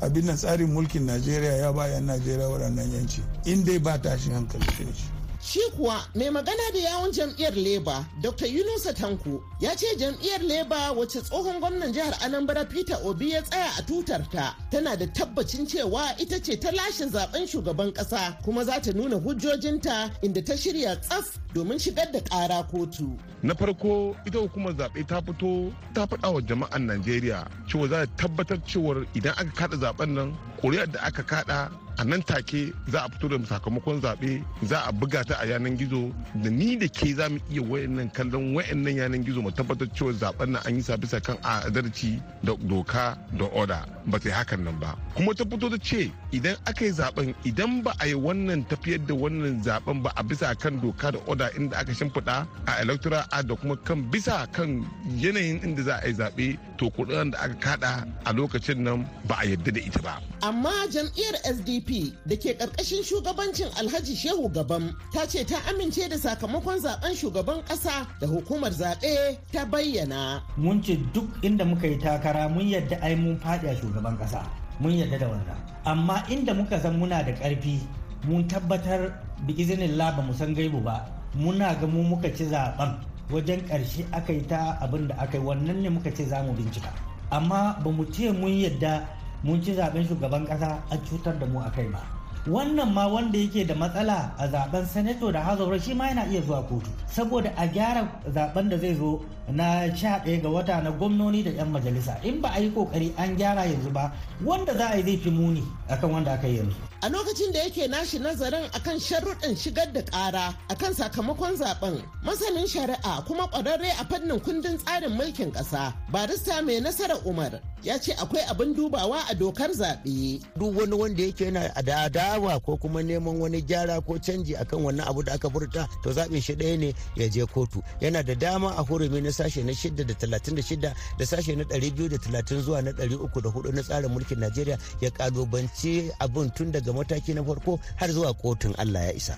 abin 0.00 0.34
tsarin 0.36 0.72
mulkin 0.72 1.04
najeriya 1.06 1.52
ya 1.56 1.72
ba 1.72 1.86
'yan 1.86 2.04
najeriya 2.06 2.48
waɗannan 2.48 2.92
yanci 2.92 3.22
in 3.44 3.64
dai 3.64 3.78
ba 3.78 3.98
tashin 4.02 4.32
hankali 4.34 4.64
shi. 4.94 5.19
Shi 5.42 5.60
kuwa 5.76 6.04
mai 6.14 6.30
magana 6.30 6.62
da 6.72 6.78
yawon 6.78 7.12
jam'iyyar 7.12 7.54
Leba, 7.54 8.04
Dr. 8.20 8.46
Yunusa 8.46 8.92
Tanko, 8.92 9.42
ya 9.60 9.74
ce 9.74 9.86
jam'iyyar 9.96 10.40
Leba 10.42 10.92
wacce 10.92 11.22
tsohon 11.22 11.58
gwamnan 11.60 11.92
jihar 11.94 12.12
Anambra 12.22 12.64
Peter 12.68 12.98
Obi 13.04 13.30
ya 13.30 13.40
tsaya 13.42 13.70
a 13.78 13.82
tutarta 13.82 14.54
tana 14.70 14.96
da 14.96 15.06
tabbacin 15.06 15.66
cewa 15.66 16.14
ita 16.20 16.38
ce 16.40 16.56
ta 16.60 16.70
lashe 16.70 17.06
zaɓen 17.08 17.46
shugaban 17.48 17.90
kasa 17.94 18.36
kuma 18.44 18.64
za 18.64 18.80
ta 18.82 18.92
nuna 18.92 19.16
hujjojinta 19.16 20.10
inda 20.22 20.42
ta 20.44 20.52
shirya 20.56 20.96
tsaf 21.00 21.38
domin 21.54 21.78
shigar 21.78 22.12
da 22.12 22.20
kara 22.20 22.62
kotu. 22.70 23.16
Na 23.42 23.54
farko 23.54 24.14
ita 24.26 24.38
hukumar 24.38 24.74
zaɓe 24.76 25.06
ta 25.08 25.22
fito 25.22 25.72
ta 25.94 26.04
faɗa 26.06 26.34
wa 26.34 26.40
jama'an 26.42 26.84
Najeriya 26.86 27.48
cewa 27.66 27.88
za 27.88 28.06
ta 28.06 28.28
tabbatar 28.28 28.60
cewar 28.66 29.06
idan 29.14 29.32
aka 29.38 29.50
kada 29.56 29.76
zaɓen 29.76 30.12
nan 30.14 30.36
ƙuri'ar 30.60 30.92
da 30.92 31.00
aka 31.00 31.22
kada 31.22 31.70
a 32.00 32.04
nan 32.04 32.22
take 32.22 32.72
za 32.88 33.04
a 33.04 33.08
fito 33.10 33.28
da 33.28 33.36
sakamakon 33.46 34.00
zaɓe 34.00 34.42
za 34.62 34.78
a 34.88 34.92
buga 34.92 35.22
ta 35.24 35.34
a 35.40 35.46
yanan 35.46 35.76
gizo. 35.76 36.12
Da 36.42 36.48
ni 36.50 36.76
da 36.76 36.88
ke 36.88 37.12
za 37.14 37.28
mu 37.28 37.38
iya 37.52 37.60
wayannan 37.62 38.08
kallon 38.12 38.54
wayannan 38.56 38.96
yanan 38.96 39.24
gizo 39.24 39.42
mu 39.42 39.50
tabbatar 39.52 39.86
cewa 39.94 40.12
zaɓen 40.12 40.48
nan 40.52 40.62
an 40.64 40.74
yi 40.76 40.82
sa 40.82 40.96
bisa 40.96 41.20
kan 41.20 41.36
adalci 41.44 42.16
da 42.42 42.56
doka 42.56 43.18
da 43.36 43.44
oda. 43.52 43.84
Ba 44.06 44.18
ta 44.18 44.28
yi 44.28 44.34
hakan 44.34 44.64
nan 44.64 44.78
ba. 44.80 44.96
Kuma 45.14 45.34
ta 45.34 45.44
fito 45.44 45.68
ta 45.68 45.76
ce 45.76 46.10
idan 46.32 46.56
aka 46.66 46.84
yi 46.84 46.90
zaɓen 46.92 47.34
idan 47.44 47.82
ba 47.84 47.92
a 48.00 48.06
yi 48.08 48.14
wannan 48.14 48.64
tafiyar 48.68 49.04
da 49.06 49.14
wannan 49.14 49.60
zaɓen 49.62 50.02
ba 50.02 50.10
a 50.16 50.22
bisa 50.24 50.54
kan 50.56 50.80
doka 50.80 51.12
da 51.12 51.18
oda 51.26 51.50
inda 51.58 51.76
aka 51.76 51.92
shimfiɗa 51.92 52.46
a 52.66 52.80
electoral 52.80 53.24
act 53.30 53.46
da 53.48 53.54
kuma 53.56 53.76
kan 53.76 54.08
bisa 54.10 54.46
kan 54.52 54.86
yanayin 55.20 55.60
inda 55.62 55.82
za 55.82 56.00
a 56.00 56.08
yi 56.08 56.14
zaɓe 56.14 56.58
to 56.78 56.88
kuɗin 56.96 57.30
da 57.32 57.38
aka 57.44 57.54
kada 57.60 58.06
a 58.24 58.32
lokacin 58.32 58.78
nan 58.84 59.04
ba 59.28 59.36
a 59.40 59.44
yarda 59.44 59.70
da 59.72 59.80
ita 59.80 60.00
ba. 60.02 60.16
Amma 60.42 60.72
jam'iyyar 60.88 61.36
SDP 61.44 61.89
da 62.26 62.36
ke 62.36 62.54
ƙarƙashin 62.54 63.02
shugabancin 63.02 63.66
Alhaji 63.74 64.14
Shehu 64.16 64.48
Gabam 64.52 64.94
ta 65.12 65.26
ce 65.26 65.44
ta 65.44 65.56
amince 65.68 66.08
da 66.08 66.16
sakamakon 66.16 66.78
zaɓen 66.80 67.14
shugaban 67.16 67.62
ƙasa 67.66 68.06
da 68.20 68.26
hukumar 68.26 68.70
zaɓe 68.70 69.36
ta 69.52 69.64
bayyana. 69.66 70.42
Mun 70.56 70.82
ce 70.82 70.96
duk 71.12 71.26
inda 71.42 71.64
muka 71.66 71.86
yi 71.88 71.96
takara 71.98 72.48
mun 72.48 72.66
yadda 72.68 72.98
ai 73.02 73.14
mun 73.16 73.36
faɗi 73.38 73.66
a 73.70 73.74
shugaban 73.74 74.16
ƙasa. 74.18 74.46
Mun 74.78 74.92
yadda 74.92 75.18
da 75.18 75.26
wannan. 75.26 75.56
Amma 75.84 76.22
inda 76.28 76.54
muka 76.54 76.78
san 76.80 76.98
muna 77.00 77.24
da 77.24 77.32
ƙarfi 77.32 77.80
mun 78.28 78.46
tabbatar 78.48 79.12
bi 79.46 79.54
izinin 79.56 79.96
ba 79.98 80.22
mu 80.22 80.32
san 80.32 80.54
gaibu 80.54 80.80
ba 80.84 81.06
muna 81.34 81.74
ga 81.80 81.86
mu 81.86 82.02
muka 82.02 82.28
ci 82.34 82.44
zaɓen 82.44 82.94
wajen 83.30 83.60
ƙarshe 83.66 84.04
aka 84.12 84.32
yi 84.32 84.46
ta 84.46 84.78
abin 84.80 85.08
da 85.08 85.14
aka 85.18 85.38
yi 85.38 85.44
wannan 85.44 85.82
ne 85.82 85.88
muka 85.88 86.10
ce 86.14 86.24
za 86.26 86.42
mu 86.42 86.52
bincika 86.52 86.92
amma 87.30 87.78
ba 87.84 87.90
mu 87.90 88.04
ce 88.10 88.30
mun 88.32 88.50
yadda 88.50 89.06
mun 89.44 89.62
ci 89.62 89.72
zaɓen 89.74 90.06
shugaban 90.06 90.46
ƙasa 90.46 90.78
an 90.90 90.98
cutar 91.08 91.38
da 91.38 91.46
mu 91.46 91.60
a 91.60 91.70
kai 91.70 91.88
ba. 91.88 92.00
Wannan 92.46 92.92
ma 92.94 93.06
wanda 93.06 93.38
yake 93.38 93.66
da 93.66 93.74
matsala 93.74 94.32
a 94.38 94.48
zaɓen 94.48 94.84
sanato 94.86 95.30
da 95.32 95.40
hazaura 95.42 95.78
shi 95.80 95.94
ma 95.94 96.06
yana 96.08 96.24
iya 96.30 96.40
zuwa 96.40 96.62
kotu. 96.64 96.90
Saboda 97.06 97.52
a 97.56 97.66
gyara 97.68 98.08
zaɓen 98.32 98.68
da 98.70 98.78
zai 98.78 98.94
zo 98.96 99.20
na 99.52 99.94
sha 99.94 100.18
ɗaya 100.24 100.42
ga 100.42 100.48
wata 100.48 100.80
na 100.82 100.90
gwamnoni 100.90 101.42
da 101.44 101.50
'yan 101.50 101.68
majalisa. 101.70 102.16
In 102.24 102.40
ba 102.40 102.50
a 102.56 102.60
yi 102.60 102.70
ƙoƙari 102.72 103.12
an 103.16 103.36
gyara 103.36 103.64
yanzu 103.68 103.92
ba 103.92 104.12
wanda 104.44 104.72
za 104.76 104.88
a 104.92 104.96
yi 104.96 105.02
zai 105.02 105.16
fi 105.16 105.30
muni 105.30 105.62
akan 105.88 106.10
wanda 106.12 106.32
aka 106.32 106.46
yi 106.48 106.56
yanzu. 106.58 106.89
A 107.02 107.08
lokacin 107.08 107.52
da 107.52 107.58
yake 107.58 107.88
nashi 107.88 108.18
nazarin 108.18 108.64
akan 108.72 109.00
sharuɗin 109.00 109.56
shigar 109.56 109.92
da 109.92 110.02
ƙara 110.02 110.54
akan 110.68 110.94
sakamakon 110.94 111.56
zaɓen 111.56 112.02
masanin 112.24 112.66
shari'a 112.68 113.24
kuma 113.26 113.46
ƙwararre 113.48 113.88
a 114.00 114.04
fannin 114.04 114.40
kundin 114.40 114.78
tsarin 114.78 115.16
mulkin 115.16 115.50
ƙasa 115.52 115.94
barista 116.12 116.62
mai 116.64 116.80
nasarar 116.80 117.20
umar 117.26 117.60
ya 117.82 117.98
ce 117.98 118.12
akwai 118.12 118.44
abin 118.50 118.74
dubawa 118.74 119.18
a 119.30 119.34
dokar 119.34 119.70
zaɓe. 119.72 120.42
duk 120.58 120.76
wani 120.76 120.94
wanda 120.96 121.22
yake 121.22 121.44
yana 121.44 121.72
da 121.82 122.04
adawa 122.08 122.60
ko 122.62 122.76
kuma 122.76 123.00
neman 123.02 123.38
wani 123.40 123.62
gyara 123.62 124.00
ko 124.04 124.18
canji 124.18 124.54
akan 124.56 124.84
wannan 124.84 125.08
abu 125.08 125.22
da 125.22 125.32
aka 125.32 125.48
furta 125.48 125.88
to 126.02 126.10
zaɓin 126.10 126.42
shi 126.42 126.54
ɗaya 126.54 126.78
ne 126.78 126.94
ya 127.16 127.28
je 127.28 127.46
kotu 127.46 127.82
yana 128.00 128.22
da 128.22 128.34
dama 128.34 128.74
a 128.76 128.84
hurumi 128.84 129.22
na 129.22 129.30
sashe 129.30 129.64
na 129.64 129.72
shida 129.72 130.04
da 130.06 130.12
talatin 130.14 130.54
da 130.54 130.62
shida 130.62 130.94
da 131.18 131.24
sashe 131.24 131.56
na 131.56 131.64
ɗari 131.64 131.90
biyu 131.96 132.08
da 132.08 132.18
talatin 132.18 132.60
zuwa 132.62 132.82
na 132.84 132.90
ɗari 132.92 133.14
uku 133.16 133.40
da 133.40 133.48
huɗu 133.48 133.72
na 133.72 133.82
tsarin 133.82 134.10
mulkin 134.12 134.38
najeriya 134.38 134.78
ya 135.00 135.10
kalubanci 135.10 136.10
abin 136.20 136.50
tun 136.54 136.70
daga 136.72 136.89
mataki 136.92 137.34
na 137.34 137.42
farko 137.42 137.78
har 137.96 138.08
zuwa 138.12 138.34
kotun 138.34 138.74
allah 138.78 139.06
ya 139.06 139.12
isa. 139.12 139.34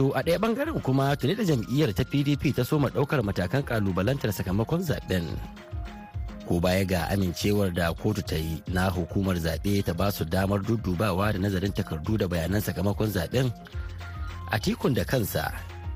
To 0.00 0.08
a 0.16 0.22
ɗaya 0.24 0.38
ɓangaren 0.40 0.80
kuma 0.80 1.12
tuni 1.16 1.34
da 1.36 1.44
jam'iyyar 1.44 1.92
ta 1.92 2.04
PDP 2.08 2.56
ta 2.56 2.64
soma 2.64 2.88
ɗaukar 2.88 3.20
matakan 3.22 3.60
kalubalantar 3.62 4.32
sakamakon 4.32 4.80
zaɓen. 4.80 5.26
Ko 6.48 6.56
baya 6.60 6.84
ga 6.88 7.00
amincewar 7.12 7.68
da 7.74 7.92
kotu 7.92 8.22
ta 8.24 8.36
yi 8.36 8.62
na 8.72 8.88
hukumar 8.88 9.36
zaɓe 9.36 9.84
ta 9.84 9.92
ba 9.92 10.08
su 10.10 10.24
damar 10.24 10.60
dudubawa 10.64 11.32
da 11.32 11.38
nazarin 11.38 11.72
takardu 11.76 12.16
da 12.16 12.24
bayanan 12.28 12.62
sakamakon 12.64 13.12
zaɓen. 13.12 13.52
A 14.50 14.56
tikun 14.58 14.94
da 14.94 15.04
kansa 15.04 15.52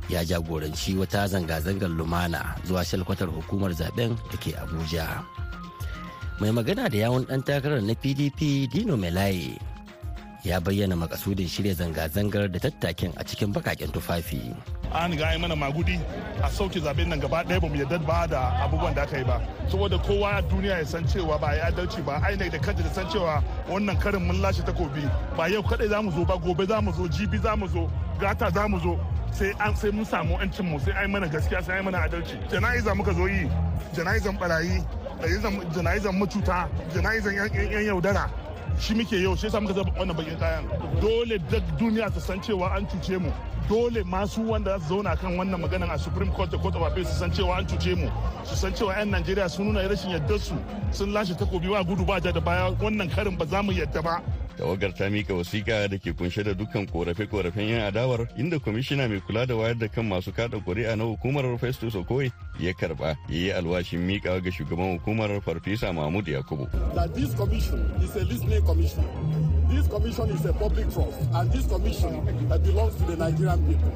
ya 0.09 0.25
jagoranci 0.25 0.95
wata 0.97 1.27
zanga-zangar 1.29 1.89
lumana 1.91 2.55
zuwa 2.65 2.85
shalkwatar 2.85 3.29
hukumar 3.29 3.73
zaɓen 3.73 4.17
da 4.31 4.37
ke 4.39 4.53
Abuja. 4.57 5.25
Mai 6.41 6.51
magana 6.51 6.89
da 6.89 6.99
yawun 6.99 7.25
ɗan 7.27 7.43
takarar 7.45 7.81
na 7.83 7.95
PDP 7.95 8.69
Dino 8.71 8.97
Melaye. 8.97 9.59
ya 10.45 10.61
bayyana 10.61 10.97
makasudin 10.97 11.49
shirya 11.49 11.73
zanga-zangar 11.75 12.53
da 12.53 12.59
tattakin 12.61 13.13
a 13.17 13.25
cikin 13.25 13.49
bakaken 13.53 13.89
tufafi. 13.89 14.53
an 14.93 15.17
ga 15.17 15.33
yi 15.33 15.39
mana 15.41 15.57
magudi 15.57 15.97
a 16.45 16.51
sauke 16.51 16.81
zaɓen 16.85 17.09
nan 17.09 17.21
gaba 17.21 17.43
ɗaya 17.45 17.61
ba 17.61 17.69
mu 17.69 17.77
yarda 17.77 17.99
ba 17.99 18.27
da 18.29 18.53
abubuwan 18.61 18.95
da 18.95 19.03
aka 19.03 19.19
yi 19.19 19.25
ba 19.25 19.41
saboda 19.73 19.99
kowa 19.99 20.37
a 20.37 20.43
duniya 20.43 20.79
ya 20.79 20.85
san 20.85 21.05
cewa 21.09 21.41
ba 21.41 21.55
ya 21.57 21.65
adalci 21.73 22.05
ba 22.05 22.21
ainihin 22.23 22.53
da 22.53 22.59
kanta 22.59 22.83
da 22.83 22.93
san 22.93 23.07
cewa 23.09 23.43
wannan 23.69 23.97
karin 23.99 24.21
mun 24.23 24.37
lashe 24.45 24.61
takobi 24.63 25.09
ba 25.37 25.49
yau 25.49 25.63
kadai 25.63 25.89
za 25.89 26.03
mu 26.03 26.11
zo 26.13 26.25
ba 26.25 26.37
gobe 26.37 26.67
za 26.69 26.81
mu 26.81 26.93
zo 26.93 27.09
jibi 27.09 27.39
za 27.41 27.57
mu 27.57 27.67
zo 27.67 27.89
gata 28.21 28.51
za 28.53 28.69
mu 28.69 28.79
zo 28.85 29.01
sai 29.35 29.53
an 29.59 29.75
sai 29.77 29.91
mun 29.91 30.05
samu 30.05 30.39
yancin 30.39 30.65
mu 30.71 30.79
sai 30.79 30.93
ai 30.93 31.07
mana 31.07 31.27
gaskiya 31.29 31.63
sai 31.65 31.77
ai 31.79 31.83
mana 31.83 31.99
adalci. 32.07 32.37
Jana'iza 32.51 32.95
muka 32.97 33.13
zo 33.13 33.27
yi 33.27 33.51
jana'izan 33.95 34.39
barayi 34.39 34.79
jana'izan 35.75 36.15
mututa 36.15 36.69
jana'izan 36.95 37.35
yan 37.35 37.85
yaudara. 37.85 38.31
Shi 38.79 38.95
muke 38.95 39.17
yau 39.23 39.35
yasa 39.35 39.61
muka 39.61 39.75
zaba 39.75 39.91
wannan 39.99 40.17
bakin 40.17 40.39
kayan. 40.39 40.65
Dole 41.01 41.39
da 41.51 41.59
duniya 41.79 42.13
ta 42.15 42.21
san 42.21 42.41
cewa 42.41 42.77
an 42.77 42.87
cuce 42.87 43.19
mu. 43.21 43.31
Dole 43.69 44.05
masu 44.05 44.43
wanda 44.47 44.79
za 44.79 44.87
su 44.87 44.95
zauna 45.03 45.17
kan 45.19 45.35
wannan 45.37 45.61
maganan 45.61 45.91
a 45.93 45.99
supreme 45.99 46.31
court 46.33 46.51
da 46.51 46.59
court 46.59 46.77
of 46.77 46.83
appeal 46.83 47.05
su 47.05 47.15
san 47.19 47.31
cewa 47.31 47.59
an 47.59 47.67
cuce 47.67 47.97
mu. 47.97 48.09
Su 48.45 48.55
san 48.55 48.73
cewa 48.73 48.97
yan 48.99 49.11
najeriya 49.11 49.51
sun 49.51 49.67
nuna 49.67 49.89
rashin 49.89 50.11
yardar 50.11 50.39
su 50.39 50.55
sun 50.93 51.11
lashe 51.13 51.35
takobi 51.35 51.69
ba 51.71 51.83
gudu 51.83 52.05
ba 52.07 52.21
da 52.21 52.31
baya. 52.41 52.71
Wannan 52.79 53.11
karin 53.11 53.37
ba 53.37 53.47
za 53.47 53.63
mu 53.63 53.73
yadda 53.73 54.03
ba. 54.03 54.23
Tawagar 54.57 54.93
ta 54.95 55.11
mika 55.11 55.35
wasiƙa 55.35 55.89
da 55.91 55.99
ke 55.99 56.13
kunshe 56.17 56.43
da 56.45 56.55
dukkan 56.55 56.87
korafe-korafen 56.87 57.69
yan 57.69 57.81
adawar 57.93 58.29
inda 58.39 58.59
kwamishina 58.59 59.09
mai 59.09 59.21
kula 59.21 59.47
da 59.47 59.55
wayar 59.55 59.79
da 59.79 59.89
kan 59.89 60.07
masu 60.09 60.33
kada 60.33 60.59
kuri'a 60.61 60.97
na 60.97 61.05
hukumar 61.05 61.45
festus 61.59 61.95
okoye 61.95 62.31
ya 62.61 62.73
karɓa 62.73 63.07
ya 63.07 63.17
yi 63.29 63.51
alwashin 63.53 64.01
mika 64.07 64.41
ga 64.41 64.51
shugaban 64.51 64.99
hukumar 64.99 65.41
farfesa 65.43 65.93
mahmud 65.93 66.27
yakubu. 66.29 66.69
This 67.15 67.35
commission 67.35 67.81
is 68.03 68.15
a 68.17 68.25
listening 68.25 68.63
commission. 68.65 69.05
This 69.71 69.89
commission 69.89 70.31
is 70.31 70.45
a 70.47 70.53
public 70.53 70.91
trust 70.93 71.19
and 71.35 71.51
this 71.53 71.67
commission 71.67 72.15
uh, 72.51 72.59
belongs 72.59 72.95
to 72.97 73.05
the 73.05 73.17
nigerian 73.17 73.59
people. 73.67 73.93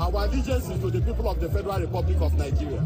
Our 0.00 0.26
allegiance 0.26 0.68
is 0.68 0.80
to 0.80 0.90
the 0.90 1.00
people 1.00 1.28
of 1.28 1.40
the 1.40 1.48
federal 1.48 1.80
republic 1.80 2.16
of 2.20 2.32
nigeria. 2.34 2.84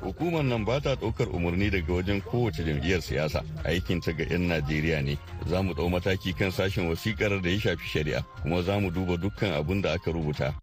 Hukumar 0.00 0.42
nan 0.44 0.64
ba 0.64 0.80
ta 0.80 0.94
ɗaukar 0.94 1.28
umarni 1.34 1.70
daga 1.70 1.92
wajen 1.92 2.20
kowace 2.22 2.62
jam'iyyar 2.64 3.02
siyasa. 3.02 3.42
Aikin 3.64 4.00
ta 4.00 4.12
ga 4.12 4.24
'yan 4.24 4.46
Najeriya 4.48 5.02
ne. 5.02 5.18
Za 5.50 5.62
mu 5.62 5.74
ɗau 5.74 5.90
mataki 5.90 6.32
kan 6.32 6.50
sashen 6.50 6.88
wasikar 6.88 7.34
da 7.42 7.48
ya 7.50 7.58
shafi 7.58 7.86
shari'a, 7.88 8.22
kuma 8.42 8.62
za 8.62 8.78
mu 8.78 8.90
duba 8.90 9.16
dukkan 9.18 9.52
abin 9.58 9.82
da 9.82 9.92
aka 9.98 10.10
rubuta. 10.12 10.54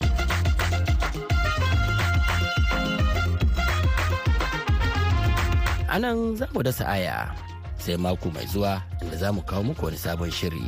A 5.87 5.99
nan 5.99 6.35
za 6.35 6.47
mu 6.53 6.61
dasa 6.63 6.85
aya 6.87 7.31
sai 7.79 7.95
mako 7.97 8.29
mai 8.31 8.45
zuwa 8.47 8.81
inda 9.01 9.17
za 9.17 9.31
mu 9.31 9.41
kawo 9.41 9.63
muku 9.63 9.85
wani 9.85 9.97
sabon 9.97 10.31
shiri. 10.31 10.67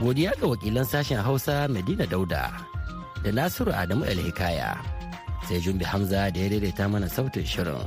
Godiya 0.00 0.32
ga 0.40 0.46
wakilan 0.46 0.84
sashen 0.84 1.20
Hausa 1.20 1.68
Medina 1.68 2.06
Dauda 2.06 2.52
da 3.24 3.30
Nasiru 3.32 3.72
Adamu 3.72 4.04
El-Hikaya. 4.08 4.99
Sai 5.50 5.58
jumbi 5.66 5.84
hamza 5.84 6.30
da 6.30 6.38
ya 6.40 6.48
daidaita 6.48 6.86
mana 6.88 7.08
sautin 7.10 7.42
shirin. 7.52 7.82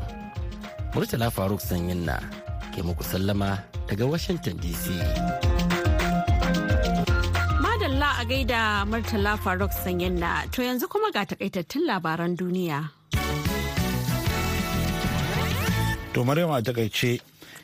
Murtala 0.94 1.32
faruk 1.32 1.62
sanyin 1.64 2.04
na 2.04 2.20
ke 2.76 2.84
muku 2.84 3.04
sallama 3.08 3.56
daga 3.88 4.04
washington 4.04 4.60
dc 4.60 4.84
madalla 7.64 8.10
a 8.20 8.24
gaida 8.32 8.84
murtala 8.92 9.40
faruk 9.40 9.72
sanyin 9.72 10.20
na. 10.20 10.44
To 10.52 10.60
yanzu 10.68 10.92
kuma 10.92 11.08
ga 11.16 11.24
takaitattun 11.24 11.88
labaran 11.88 12.36
duniya. 12.36 12.80
To 16.14 16.20
maryam 16.28 16.52
a 16.52 16.60
taƙaice 16.60 17.24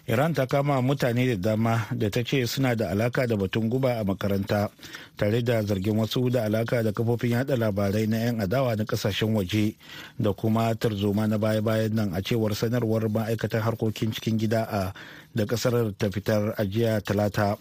iran 0.09 0.33
ta 0.33 0.49
kama 0.49 0.81
mutane 0.81 1.37
da 1.37 1.53
dama 1.53 1.85
da 1.93 2.09
ta 2.09 2.23
ce 2.25 2.41
suna 2.49 2.73
da 2.75 2.89
alaka 2.89 3.27
da 3.29 3.37
batun 3.37 3.69
guba 3.69 4.01
a 4.01 4.03
makaranta 4.03 4.65
tare 5.13 5.41
da 5.45 5.61
zargin 5.61 5.93
wasu 6.01 6.29
da 6.33 6.49
alaka 6.49 6.81
da 6.81 6.89
kafofin 6.91 7.37
yada 7.37 7.53
labarai 7.53 8.09
na 8.09 8.17
'yan 8.17 8.41
adawa 8.41 8.73
na 8.75 8.89
ƙasashen 8.89 9.37
waje 9.37 9.77
da 10.17 10.33
kuma 10.33 10.73
tarzoma 10.73 11.29
na 11.29 11.37
baya-bayan 11.37 11.93
nan 11.93 12.09
a 12.17 12.21
cewar 12.25 12.57
sanarwar 12.57 13.05
ma'aikatan 13.05 13.61
harkokin 13.61 14.09
cikin 14.09 14.41
gida 14.41 14.65
a 14.65 14.93
da 15.37 15.45
ƙasar 15.45 15.93
ta 15.93 16.09
fitar 16.09 16.57
a 16.57 16.65
jiya 16.65 17.05
talata. 17.05 17.53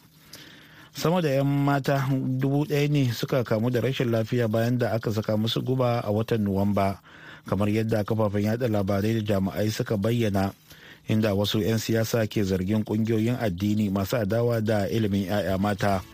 Sama 0.97 1.21
da 1.21 1.29
'yan 1.29 1.45
mata 1.47 2.09
dubu 2.41 2.65
ɗaya 2.65 2.89
ne 2.89 3.13
suka 3.13 3.45
kamu 3.45 3.69
da 3.71 3.81
rashin 3.85 4.09
lafiya 4.09 4.49
bayan 4.49 4.79
da 4.81 4.97
aka 4.97 5.13
saka 5.13 5.37
musu 5.37 5.61
guba 5.61 6.01
a 6.01 6.09
watan 6.09 6.41
nuwamba 6.49 6.97
kamar 7.45 7.69
yadda 7.69 8.09
kafafen 8.09 8.49
yada 8.57 8.69
labarai 8.73 9.21
da 9.21 9.37
jami'ai 9.37 9.69
suka 9.69 10.01
bayyana. 10.01 10.57
Inda 11.09 11.35
wasu 11.35 11.61
'yan 11.65 11.79
siyasa 11.81 12.27
ke 12.29 12.45
zargin 12.45 12.85
ƙungiyoyin 12.85 13.41
addini 13.41 13.91
masu 13.91 14.17
adawa 14.21 14.61
da 14.61 14.85
ilimin 14.89 15.27
'ya'ya 15.27 15.57
mata 15.59 16.05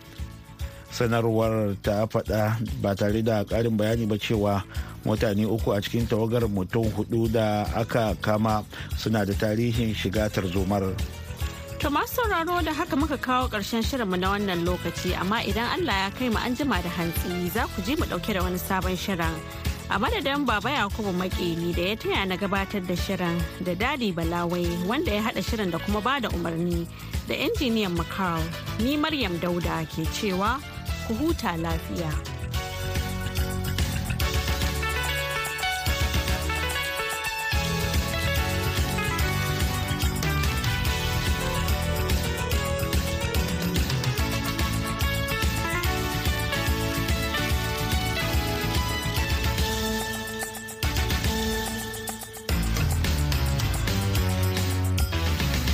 sanarwar 0.91 1.75
ta 1.83 2.07
faɗa 2.07 2.55
ba 2.81 2.95
tare 2.95 3.21
da 3.21 3.43
ƙarin 3.43 3.75
bayani 3.77 4.07
ba 4.07 4.15
cewa 4.17 4.63
mutane 5.05 5.45
uku 5.45 5.71
a 5.75 5.81
cikin 5.83 6.07
tawagar 6.07 6.47
mutum 6.47 6.87
huɗu 6.95 7.31
da 7.31 7.67
aka 7.75 8.15
kama 8.21 8.63
suna 8.97 9.25
da 9.25 9.33
tarihin 9.33 9.91
shiga 9.93 10.29
tarzomar. 10.31 10.95
To 11.83 11.89
masu 11.91 12.15
sauraro 12.23 12.63
da 12.63 12.73
haka 12.73 12.95
muka 12.95 13.17
kawo 13.17 13.51
ƙarshen 13.51 13.83
shirinmu 13.83 14.15
na 14.17 14.31
wannan 14.33 14.63
lokaci 14.65 15.11
amma 15.19 15.43
idan 15.43 15.67
Allah 15.75 16.07
ya 16.07 16.09
kai 16.17 16.29
mu 16.31 16.39
an 16.39 16.55
jima 16.55 16.79
da 16.81 16.89
hantsi 16.89 17.51
za 17.51 17.67
ku 17.75 17.81
ji 17.83 17.95
mu 17.99 18.05
ɗauke 18.07 18.33
da 18.33 18.41
wani 18.41 18.57
sabon 18.57 18.95
shirin. 18.95 19.64
A 19.89 19.99
madadin 19.99 20.45
Baba 20.45 20.69
Yakubu 20.69 21.13
Makeri 21.13 21.73
da 21.75 21.81
ya 21.81 21.95
taya 21.95 22.25
na 22.27 22.35
gabatar 22.37 22.81
da 22.85 22.95
shirin 22.95 23.39
da 23.63 23.75
Dadi 23.75 24.11
Balawai 24.13 24.87
wanda 24.87 25.11
ya 25.13 25.21
haɗa 25.21 25.41
shirin 25.43 25.71
da 25.71 25.77
kuma 25.77 26.01
ba 26.01 26.19
da 26.19 26.27
umarni 26.29 26.87
da 27.27 27.35
injiniyan 27.35 27.95
Macau 27.95 28.41
ni 28.79 28.97
Maryam 28.97 29.37
Dauda 29.39 29.85
ke 29.85 30.03
cewa 30.09 30.59
ku 31.07 31.13
huta 31.13 31.53
lafiya. 31.57 32.34